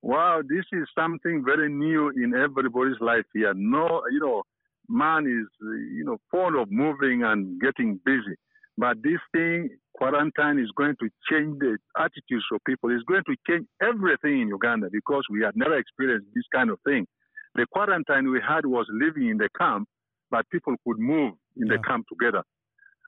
Wow, 0.03 0.43
this 0.49 0.65
is 0.73 0.87
something 0.95 1.43
very 1.45 1.69
new 1.69 2.11
in 2.11 2.35
everybody's 2.35 3.01
life 3.01 3.25
here. 3.33 3.53
No, 3.55 4.03
you 4.12 4.21
know, 4.21 4.45
man 4.89 5.27
is, 5.27 5.49
you 5.61 6.05
know, 6.05 6.19
fond 6.31 6.57
of 6.57 6.71
moving 6.71 7.25
and 7.25 7.61
getting 7.61 7.99
busy. 8.05 8.37
But 8.79 9.03
this 9.03 9.21
thing, 9.33 9.71
quarantine, 9.95 10.59
is 10.62 10.71
going 10.77 10.97
to 11.01 11.09
change 11.31 11.59
the 11.59 11.79
attitudes 11.99 12.45
of 12.53 12.61
people. 12.67 12.91
It's 12.91 13.05
going 13.05 13.25
to 13.25 13.37
change 13.49 13.67
everything 13.83 14.43
in 14.43 14.49
Uganda 14.49 14.89
because 14.93 15.25
we 15.31 15.43
had 15.43 15.57
never 15.57 15.79
experienced 15.79 16.29
this 16.35 16.45
kind 16.55 16.71
of 16.71 16.79
thing. 16.87 17.07
The 17.55 17.67
quarantine 17.73 18.31
we 18.31 18.41
had 18.47 18.67
was 18.67 18.87
living 18.93 19.31
in 19.31 19.39
the 19.39 19.49
camp, 19.59 19.89
but 20.31 20.45
people 20.51 20.75
could 20.87 20.99
move 20.99 21.33
in 21.57 21.69
yeah. 21.69 21.77
the 21.77 21.83
camp 21.83 22.05
together. 22.09 22.43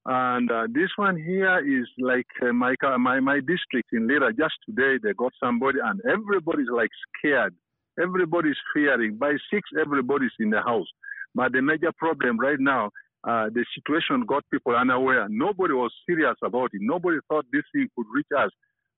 And 0.07 0.51
uh, 0.51 0.69
this 0.73 0.89
one 0.97 1.17
here 1.17 1.59
is 1.59 1.87
like 1.99 2.27
uh, 2.41 2.53
my, 2.53 2.75
my 2.99 3.21
my 3.21 3.41
district 3.41 3.91
in 3.93 4.09
Lira. 4.09 4.33
Just 4.33 4.55
today 4.65 4.97
they 5.03 5.13
got 5.13 5.33
somebody, 5.43 5.81
and 5.85 6.01
everybody's 6.11 6.71
like 6.73 6.89
scared. 7.19 7.55
Everybody's 8.01 8.57
fearing. 8.73 9.19
By 9.19 9.33
six, 9.53 9.69
everybody's 9.79 10.33
in 10.39 10.49
the 10.49 10.63
house. 10.63 10.87
But 11.35 11.53
the 11.53 11.61
major 11.61 11.93
problem 11.99 12.39
right 12.39 12.59
now, 12.59 12.91
uh, 13.27 13.47
the 13.53 13.65
situation 13.75 14.25
got 14.27 14.45
people 14.51 14.75
unaware. 14.75 15.27
Nobody 15.29 15.75
was 15.75 15.93
serious 16.09 16.37
about 16.43 16.71
it. 16.73 16.81
Nobody 16.83 17.19
thought 17.29 17.47
this 17.53 17.65
thing 17.73 17.89
could 17.97 18.07
reach 18.15 18.29
us, 18.37 18.51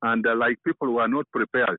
and 0.02 0.26
uh, 0.26 0.34
like 0.36 0.58
people 0.66 0.92
were 0.92 1.08
not 1.08 1.26
prepared. 1.32 1.78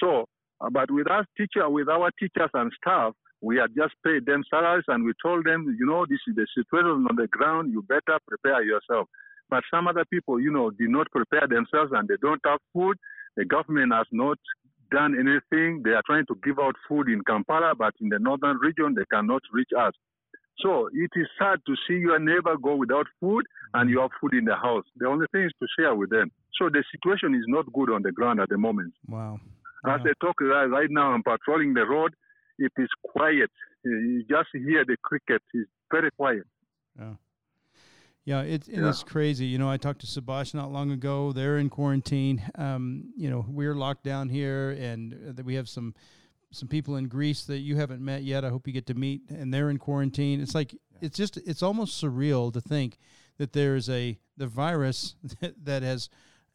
So, 0.00 0.26
uh, 0.60 0.70
but 0.70 0.90
with 0.90 1.10
us 1.10 1.24
teacher, 1.36 1.68
with 1.68 1.88
our 1.88 2.10
teachers 2.18 2.50
and 2.54 2.70
staff, 2.80 3.14
we 3.40 3.56
had 3.56 3.70
just 3.76 3.94
paid 4.04 4.26
them 4.26 4.42
salaries, 4.50 4.84
and 4.88 5.04
we 5.04 5.12
told 5.22 5.46
them, 5.46 5.76
you 5.78 5.86
know, 5.86 6.04
this 6.04 6.18
is 6.28 6.34
the 6.34 6.46
situation 6.54 7.06
on 7.08 7.16
the 7.16 7.28
ground. 7.28 7.72
You 7.72 7.82
better 7.82 8.18
prepare 8.26 8.62
yourself. 8.62 9.08
But 9.48 9.62
some 9.70 9.86
other 9.86 10.04
people, 10.10 10.40
you 10.40 10.50
know, 10.50 10.70
did 10.70 10.90
not 10.90 11.10
prepare 11.10 11.46
themselves, 11.48 11.92
and 11.94 12.06
they 12.08 12.16
don't 12.20 12.40
have 12.44 12.58
food. 12.72 12.98
The 13.36 13.44
government 13.44 13.94
has 13.94 14.06
not 14.12 14.38
done 14.90 15.14
anything. 15.14 15.82
They 15.84 15.90
are 15.90 16.02
trying 16.04 16.26
to 16.26 16.38
give 16.44 16.58
out 16.58 16.74
food 16.88 17.08
in 17.08 17.22
Kampala, 17.22 17.74
but 17.78 17.94
in 18.00 18.08
the 18.08 18.18
northern 18.18 18.58
region, 18.58 18.94
they 18.94 19.04
cannot 19.10 19.42
reach 19.52 19.70
us. 19.78 19.92
So 20.60 20.88
it 20.92 21.10
is 21.14 21.26
sad 21.38 21.60
to 21.66 21.74
see 21.86 21.94
your 21.94 22.18
neighbor 22.18 22.56
go 22.60 22.74
without 22.76 23.06
food 23.20 23.44
and 23.74 23.88
you 23.88 24.00
have 24.00 24.10
food 24.20 24.34
in 24.34 24.44
the 24.44 24.56
house. 24.56 24.84
The 24.96 25.06
only 25.06 25.26
thing 25.32 25.44
is 25.44 25.52
to 25.60 25.66
share 25.78 25.94
with 25.94 26.10
them. 26.10 26.30
So 26.58 26.68
the 26.68 26.82
situation 26.90 27.34
is 27.34 27.44
not 27.46 27.72
good 27.72 27.90
on 27.90 28.02
the 28.02 28.10
ground 28.10 28.40
at 28.40 28.48
the 28.48 28.58
moment. 28.58 28.94
Wow. 29.06 29.38
As 29.86 30.00
I 30.04 30.12
talk 30.20 30.40
right 30.40 30.90
now, 30.90 31.12
I'm 31.12 31.22
patrolling 31.22 31.74
the 31.74 31.86
road. 31.86 32.12
It 32.58 32.72
is 32.76 32.88
quiet. 33.04 33.50
You 33.84 34.24
just 34.28 34.48
hear 34.52 34.84
the 34.84 34.96
cricket. 35.02 35.42
It's 35.54 35.70
very 35.90 36.10
quiet. 36.10 36.42
Yeah. 36.98 37.14
Yeah, 38.24 38.42
it's 38.42 38.68
yeah. 38.68 38.86
it's 38.90 39.02
crazy. 39.02 39.46
You 39.46 39.56
know, 39.56 39.70
I 39.70 39.78
talked 39.78 40.00
to 40.00 40.06
Sabash 40.06 40.52
not 40.52 40.70
long 40.70 40.90
ago. 40.90 41.32
They're 41.32 41.56
in 41.56 41.70
quarantine. 41.70 42.42
Um, 42.56 43.04
you 43.16 43.30
know, 43.30 43.46
we're 43.48 43.74
locked 43.74 44.04
down 44.04 44.28
here, 44.28 44.76
and 44.78 45.14
uh, 45.38 45.42
we 45.42 45.54
have 45.54 45.66
some 45.66 45.94
some 46.50 46.68
people 46.68 46.96
in 46.96 47.08
Greece 47.08 47.44
that 47.44 47.58
you 47.58 47.76
haven't 47.76 48.04
met 48.04 48.22
yet. 48.22 48.44
I 48.44 48.48
hope 48.48 48.66
you 48.66 48.72
get 48.72 48.86
to 48.86 48.94
meet, 48.94 49.22
and 49.30 49.52
they're 49.52 49.70
in 49.70 49.78
quarantine. 49.78 50.40
It's 50.40 50.54
like 50.54 50.74
it's 51.00 51.16
just 51.16 51.36
it's 51.36 51.62
almost 51.62 52.02
surreal 52.02 52.52
to 52.52 52.60
think 52.60 52.98
that 53.38 53.52
there's 53.52 53.88
a 53.88 54.18
the 54.36 54.46
virus 54.46 55.14
that, 55.40 55.64
that 55.64 55.82
has 55.82 56.08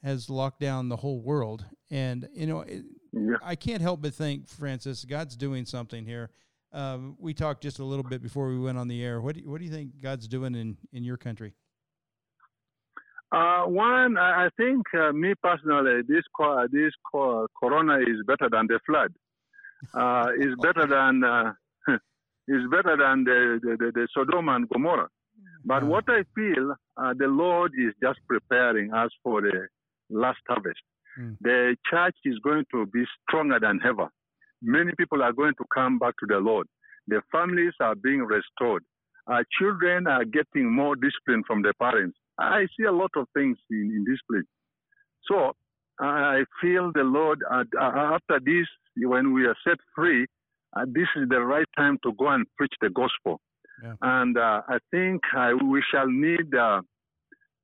has 0.04 0.30
locked 0.30 0.60
down 0.60 0.90
the 0.90 0.98
whole 0.98 1.22
world, 1.22 1.66
and 1.90 2.28
you 2.34 2.48
know, 2.48 2.62
it, 2.62 2.84
yeah. 3.12 3.36
I 3.44 3.56
can't 3.56 3.82
help 3.82 4.02
but 4.02 4.14
think, 4.14 4.48
Francis, 4.48 5.06
God's 5.06 5.36
doing 5.36 5.66
something 5.66 6.06
here. 6.06 6.30
Um, 6.74 7.16
we 7.20 7.36
talked 7.36 7.62
just 7.62 7.80
a 7.80 7.84
little 7.86 8.04
bit 8.04 8.22
before 8.22 8.50
we 8.50 8.60
went 8.60 8.80
on 8.80 8.88
the 8.88 9.04
air. 9.04 9.22
What 9.22 9.36
do 9.36 9.42
you, 9.42 9.50
what 9.50 9.60
do 9.60 9.66
you 9.66 9.72
think 9.72 10.02
God's 10.02 10.28
doing 10.28 10.56
in 10.56 10.78
in 10.92 11.04
your 11.04 11.18
country? 11.18 11.54
Uh, 13.32 13.64
one, 13.64 14.16
I 14.16 14.50
think 14.58 14.86
uh, 14.94 15.12
me 15.12 15.34
personally, 15.42 16.02
this 16.08 16.24
this 16.72 16.92
corona 17.12 17.98
is 18.00 18.22
better 18.28 18.48
than 18.52 18.68
the 18.68 18.80
flood. 18.86 19.12
Uh, 19.94 20.28
is 20.40 20.54
better 20.62 20.88
than 20.88 21.24
uh, 21.24 21.52
is 22.48 22.64
better 22.72 22.98
than 22.98 23.24
the, 23.24 23.60
the, 23.62 23.92
the, 23.94 24.08
Sodom 24.14 24.50
and 24.50 24.68
Gomorrah. 24.70 25.10
But 25.66 25.84
what 25.84 26.06
I 26.08 26.24
feel, 26.36 26.74
uh, 26.98 27.14
the 27.18 27.28
Lord 27.28 27.72
is 27.78 27.94
just 28.02 28.20
preparing 28.28 28.94
us 28.94 29.10
for 29.24 29.42
the 29.42 29.68
last 30.10 30.40
harvest. 30.48 30.82
Mm. 31.20 31.38
The 31.42 31.76
church 31.90 32.16
is 32.26 32.38
going 32.44 32.66
to 32.72 32.86
be 32.88 33.04
stronger 33.28 33.60
than 33.60 33.80
ever. 33.86 34.10
Many 34.62 34.92
people 34.98 35.24
are 35.24 35.34
going 35.34 35.54
to 35.58 35.66
come 35.74 36.00
back 36.00 36.16
to 36.20 36.26
the 36.28 36.38
Lord. 36.38 36.68
The 37.08 37.22
families 37.32 37.74
are 37.80 37.96
being 37.96 38.22
restored. 38.22 38.84
Our 39.28 39.44
children 39.58 40.08
are 40.08 40.26
getting 40.26 40.70
more 40.70 40.96
discipline 40.96 41.44
from 41.48 41.62
their 41.62 41.74
parents. 41.74 42.18
I 42.40 42.66
see 42.78 42.86
a 42.86 42.92
lot 42.92 43.12
of 43.16 43.28
things 43.34 43.58
in, 43.70 43.92
in 43.96 44.06
this 44.08 44.20
place. 44.30 44.48
So 45.30 45.54
I 46.00 46.44
feel 46.62 46.92
the 46.94 47.04
Lord, 47.04 47.42
uh, 47.50 47.64
after 47.80 48.40
this, 48.44 48.68
when 48.98 49.34
we 49.34 49.46
are 49.46 49.56
set 49.68 49.78
free, 49.96 50.26
uh, 50.76 50.86
this 50.88 51.08
is 51.16 51.30
the 51.30 51.42
right 51.42 51.68
time 51.78 51.98
to 52.04 52.14
go 52.14 52.30
and 52.30 52.46
preach 52.58 52.74
the 52.82 52.90
gospel. 52.90 53.40
Yeah. 53.84 53.94
And 54.02 54.38
uh, 54.38 54.62
I 54.68 54.78
think 54.92 55.22
uh, 55.36 55.52
we 55.64 55.84
shall 55.92 56.08
need 56.08 56.54
uh, 56.56 56.82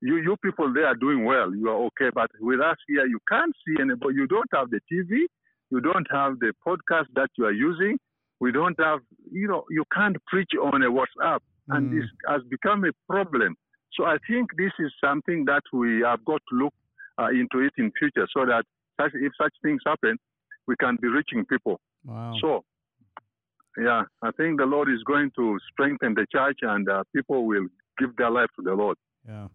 you. 0.02 0.18
You 0.18 0.36
people 0.44 0.72
there 0.74 0.88
are 0.88 0.96
doing 0.96 1.26
well. 1.26 1.54
You 1.54 1.70
are 1.70 1.86
okay, 1.88 2.10
but 2.14 2.30
with 2.40 2.60
us 2.60 2.78
here, 2.88 3.06
you 3.06 3.20
can't 3.28 3.54
see 3.66 3.82
anybody. 3.82 4.16
You 4.16 4.28
don't 4.28 4.50
have 4.54 4.70
the 4.70 4.80
TV. 4.92 5.26
You 5.72 5.82
don't 5.82 6.08
have 6.12 6.40
the 6.40 6.54
podcast 6.68 7.06
that 7.16 7.30
you 7.38 7.46
are 7.46 7.54
using. 7.54 7.98
We 8.40 8.52
don't 8.52 8.80
have. 8.80 9.00
You 9.32 9.48
know, 9.48 9.64
you 9.70 9.84
can't 9.94 10.18
preach 10.28 10.52
on 10.62 10.84
a 10.84 10.90
WhatsApp, 10.92 11.40
mm. 11.70 11.78
and 11.78 11.96
this 11.96 12.08
has 12.28 12.42
become 12.50 12.84
a 12.86 12.92
problem. 13.12 13.56
So 13.94 14.06
I 14.06 14.18
think 14.28 14.50
this 14.58 14.72
is 14.80 14.92
something 15.04 15.46
that 15.46 15.64
we 15.74 16.02
have 16.02 16.24
got 16.26 16.42
to 16.50 16.56
look 16.56 16.74
uh, 17.20 17.30
into 17.30 17.66
it 17.66 17.74
in 17.78 17.92
future 17.98 18.28
so 18.36 18.46
that 18.46 18.64
if 19.00 19.32
such 19.42 19.54
things 19.64 19.82
happen, 19.86 20.18
we 20.70 20.76
can 20.76 20.98
be 21.02 21.08
reaching 21.08 21.44
people. 21.46 21.76
Wow. 22.06 22.34
So, 22.40 22.64
yeah, 23.78 24.04
I 24.22 24.32
think 24.38 24.60
the 24.60 24.66
Lord 24.66 24.88
is 24.88 25.02
going 25.04 25.32
to 25.36 25.58
strengthen 25.72 26.14
the 26.14 26.28
church 26.32 26.60
and 26.62 26.88
uh, 26.88 27.04
people 27.16 27.48
will 27.48 27.68
give 27.98 28.16
their 28.18 28.30
life 28.30 28.52
to 28.58 28.62
the 28.64 28.76
Lord. 28.76 28.98
Yeah. 29.28 29.48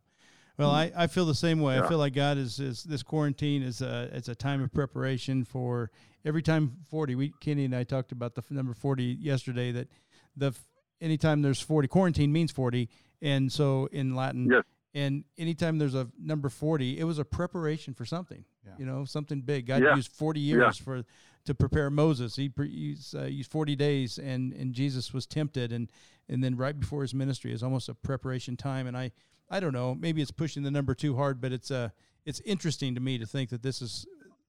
Well, 0.58 0.70
I, 0.70 0.92
I 0.96 1.06
feel 1.06 1.26
the 1.26 1.34
same 1.34 1.60
way. 1.60 1.74
Yeah. 1.74 1.84
I 1.84 1.88
feel 1.88 1.98
like 1.98 2.14
God 2.14 2.36
is, 2.36 2.58
is 2.58 2.84
this 2.84 3.02
quarantine 3.02 3.62
is 3.62 3.80
a 3.80 4.08
it's 4.12 4.28
a 4.28 4.34
time 4.34 4.62
of 4.62 4.72
preparation 4.72 5.44
for 5.44 5.90
every 6.24 6.42
time 6.42 6.76
forty. 6.88 7.14
We 7.14 7.32
Kenny 7.40 7.64
and 7.64 7.74
I 7.74 7.82
talked 7.84 8.12
about 8.12 8.34
the 8.34 8.42
number 8.50 8.72
forty 8.72 9.16
yesterday. 9.20 9.72
That 9.72 9.88
the 10.36 10.52
anytime 11.00 11.42
there's 11.42 11.60
forty 11.60 11.88
quarantine 11.88 12.32
means 12.32 12.52
forty 12.52 12.88
and 13.20 13.50
so 13.50 13.88
in 13.90 14.14
Latin. 14.14 14.48
Yes. 14.48 14.62
And 14.94 15.24
anytime 15.36 15.78
there's 15.78 15.94
a 15.96 16.08
number 16.18 16.48
40, 16.48 16.98
it 17.00 17.04
was 17.04 17.18
a 17.18 17.24
preparation 17.24 17.94
for 17.94 18.04
something, 18.04 18.44
Yeah. 18.64 18.72
you 18.78 18.86
know, 18.86 19.04
something 19.04 19.40
big. 19.40 19.66
God 19.66 19.82
Yeah. 19.82 19.96
used 19.96 20.12
40 20.12 20.40
Yeah. 20.40 20.54
years 20.56 20.78
for 20.78 21.04
to 21.46 21.54
prepare 21.54 21.90
Moses. 21.90 22.36
He 22.36 22.48
pre- 22.48 22.70
used, 22.70 23.14
uh, 23.14 23.24
used 23.24 23.50
40 23.50 23.76
days, 23.76 24.18
and 24.18 24.52
and 24.52 24.72
Jesus 24.72 25.12
was 25.12 25.26
tempted, 25.26 25.72
and 25.72 25.90
and 26.28 26.42
then 26.42 26.56
right 26.56 26.78
before 26.78 27.02
his 27.02 27.12
ministry 27.12 27.52
is 27.52 27.62
almost 27.62 27.88
a 27.88 27.94
preparation 27.94 28.56
time. 28.56 28.86
And 28.86 28.96
I 28.96 29.10
I 29.50 29.60
don't 29.60 29.72
know, 29.74 29.94
maybe 29.94 30.22
it's 30.22 30.30
pushing 30.30 30.62
the 30.62 30.70
number 30.70 30.94
too 30.94 31.16
hard, 31.16 31.40
but 31.40 31.52
it's 31.52 31.70
uh 31.70 31.90
it's 32.24 32.40
interesting 32.40 32.94
to 32.94 33.00
me 33.00 33.18
to 33.18 33.26
think 33.26 33.50
that 33.50 33.62
this 33.62 33.82
is 33.82 34.06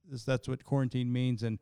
this, 0.09 0.23
that's 0.23 0.47
what 0.47 0.63
quarantine 0.63 1.11
means, 1.11 1.41
and 1.43 1.57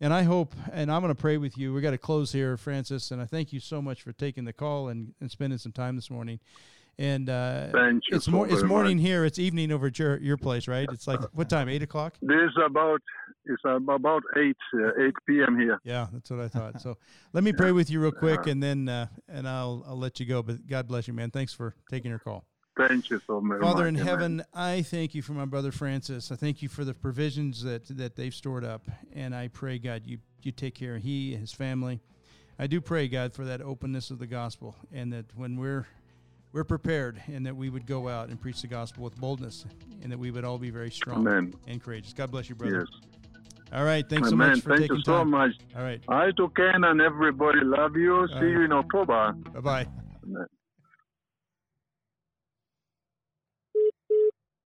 and 0.00 0.12
I 0.12 0.22
hope, 0.22 0.54
and 0.72 0.90
I'm 0.90 1.00
going 1.02 1.14
to 1.14 1.20
pray 1.20 1.36
with 1.36 1.56
you. 1.58 1.72
We 1.72 1.80
got 1.80 1.92
to 1.92 1.98
close 1.98 2.32
here, 2.32 2.56
Francis, 2.56 3.10
and 3.12 3.20
I 3.22 3.24
thank 3.26 3.52
you 3.52 3.60
so 3.60 3.80
much 3.80 4.02
for 4.02 4.12
taking 4.12 4.44
the 4.44 4.52
call 4.52 4.88
and, 4.88 5.14
and 5.20 5.30
spending 5.30 5.58
some 5.60 5.70
time 5.70 5.94
this 5.94 6.10
morning. 6.10 6.40
And 6.98 7.28
uh, 7.30 7.68
it's 8.10 8.28
more 8.28 8.46
it's 8.46 8.62
morning 8.62 8.98
much. 8.98 9.06
here. 9.06 9.24
It's 9.24 9.38
evening 9.38 9.72
over 9.72 9.86
at 9.86 9.98
your 9.98 10.18
your 10.18 10.36
place, 10.36 10.68
right? 10.68 10.86
It's 10.92 11.06
like 11.06 11.20
what 11.32 11.48
time? 11.48 11.68
Eight 11.68 11.82
o'clock. 11.82 12.14
This 12.20 12.50
about 12.64 13.00
it's 13.46 13.62
about 13.64 14.22
eight 14.36 14.56
uh, 14.74 15.02
eight 15.02 15.14
p.m. 15.26 15.58
here. 15.58 15.80
Yeah, 15.84 16.06
that's 16.12 16.30
what 16.30 16.40
I 16.40 16.48
thought. 16.48 16.80
So 16.80 16.98
let 17.32 17.44
me 17.44 17.52
pray 17.52 17.72
with 17.72 17.90
you 17.90 18.00
real 18.00 18.12
quick, 18.12 18.46
and 18.46 18.62
then 18.62 18.88
uh, 18.88 19.06
and 19.28 19.48
I'll 19.48 19.84
I'll 19.86 19.98
let 19.98 20.20
you 20.20 20.26
go. 20.26 20.42
But 20.42 20.66
God 20.66 20.86
bless 20.86 21.08
you, 21.08 21.14
man. 21.14 21.30
Thanks 21.30 21.54
for 21.54 21.74
taking 21.90 22.10
your 22.10 22.18
call. 22.18 22.44
Thank 22.76 23.10
you 23.10 23.20
so 23.26 23.40
much. 23.40 23.60
Father 23.60 23.86
in 23.86 23.94
heaven, 23.94 24.42
I 24.54 24.82
thank 24.82 25.14
you 25.14 25.20
for 25.20 25.32
my 25.32 25.44
brother 25.44 25.72
Francis. 25.72 26.32
I 26.32 26.36
thank 26.36 26.62
you 26.62 26.68
for 26.68 26.84
the 26.84 26.94
provisions 26.94 27.62
that 27.64 27.86
that 27.96 28.16
they've 28.16 28.34
stored 28.34 28.64
up, 28.64 28.82
and 29.14 29.34
I 29.34 29.48
pray 29.48 29.78
God 29.78 30.02
you 30.06 30.18
you 30.42 30.52
take 30.52 30.74
care 30.74 30.96
of 30.96 31.02
he 31.02 31.32
and 31.32 31.40
his 31.40 31.52
family. 31.52 32.00
I 32.58 32.66
do 32.66 32.80
pray 32.80 33.08
God 33.08 33.32
for 33.32 33.44
that 33.44 33.60
openness 33.60 34.10
of 34.10 34.18
the 34.18 34.26
gospel, 34.26 34.76
and 34.92 35.12
that 35.12 35.34
when 35.34 35.56
we're 35.56 35.86
we're 36.52 36.64
prepared, 36.64 37.20
and 37.28 37.46
that 37.46 37.56
we 37.56 37.70
would 37.70 37.86
go 37.86 38.08
out 38.08 38.28
and 38.28 38.40
preach 38.40 38.60
the 38.60 38.66
gospel 38.66 39.04
with 39.04 39.16
boldness, 39.20 39.64
and 40.02 40.12
that 40.12 40.18
we 40.18 40.30
would 40.30 40.44
all 40.44 40.58
be 40.58 40.70
very 40.70 40.90
strong 40.90 41.26
Amen. 41.26 41.54
and 41.66 41.82
courageous. 41.82 42.12
God 42.12 42.30
bless 42.30 42.48
you, 42.48 42.54
brother. 42.54 42.86
Yes. 42.90 43.12
All 43.72 43.84
right, 43.84 44.06
thanks 44.06 44.28
so 44.28 44.36
much 44.36 44.60
for 44.60 44.70
Thank 44.70 44.82
taking 44.82 44.96
you 44.96 45.02
so 45.04 45.18
time. 45.18 45.30
much. 45.30 45.52
All 45.74 45.82
right, 45.82 46.00
I 46.08 46.30
to 46.32 46.48
Ken 46.50 46.84
and 46.84 47.00
everybody 47.00 47.60
love 47.62 47.96
you. 47.96 48.28
See 48.28 48.34
right. 48.34 48.42
you 48.42 48.60
in 48.62 48.72
October. 48.72 49.32
bye 49.54 49.60
bye. 49.60 49.86
Amen. 50.24 50.46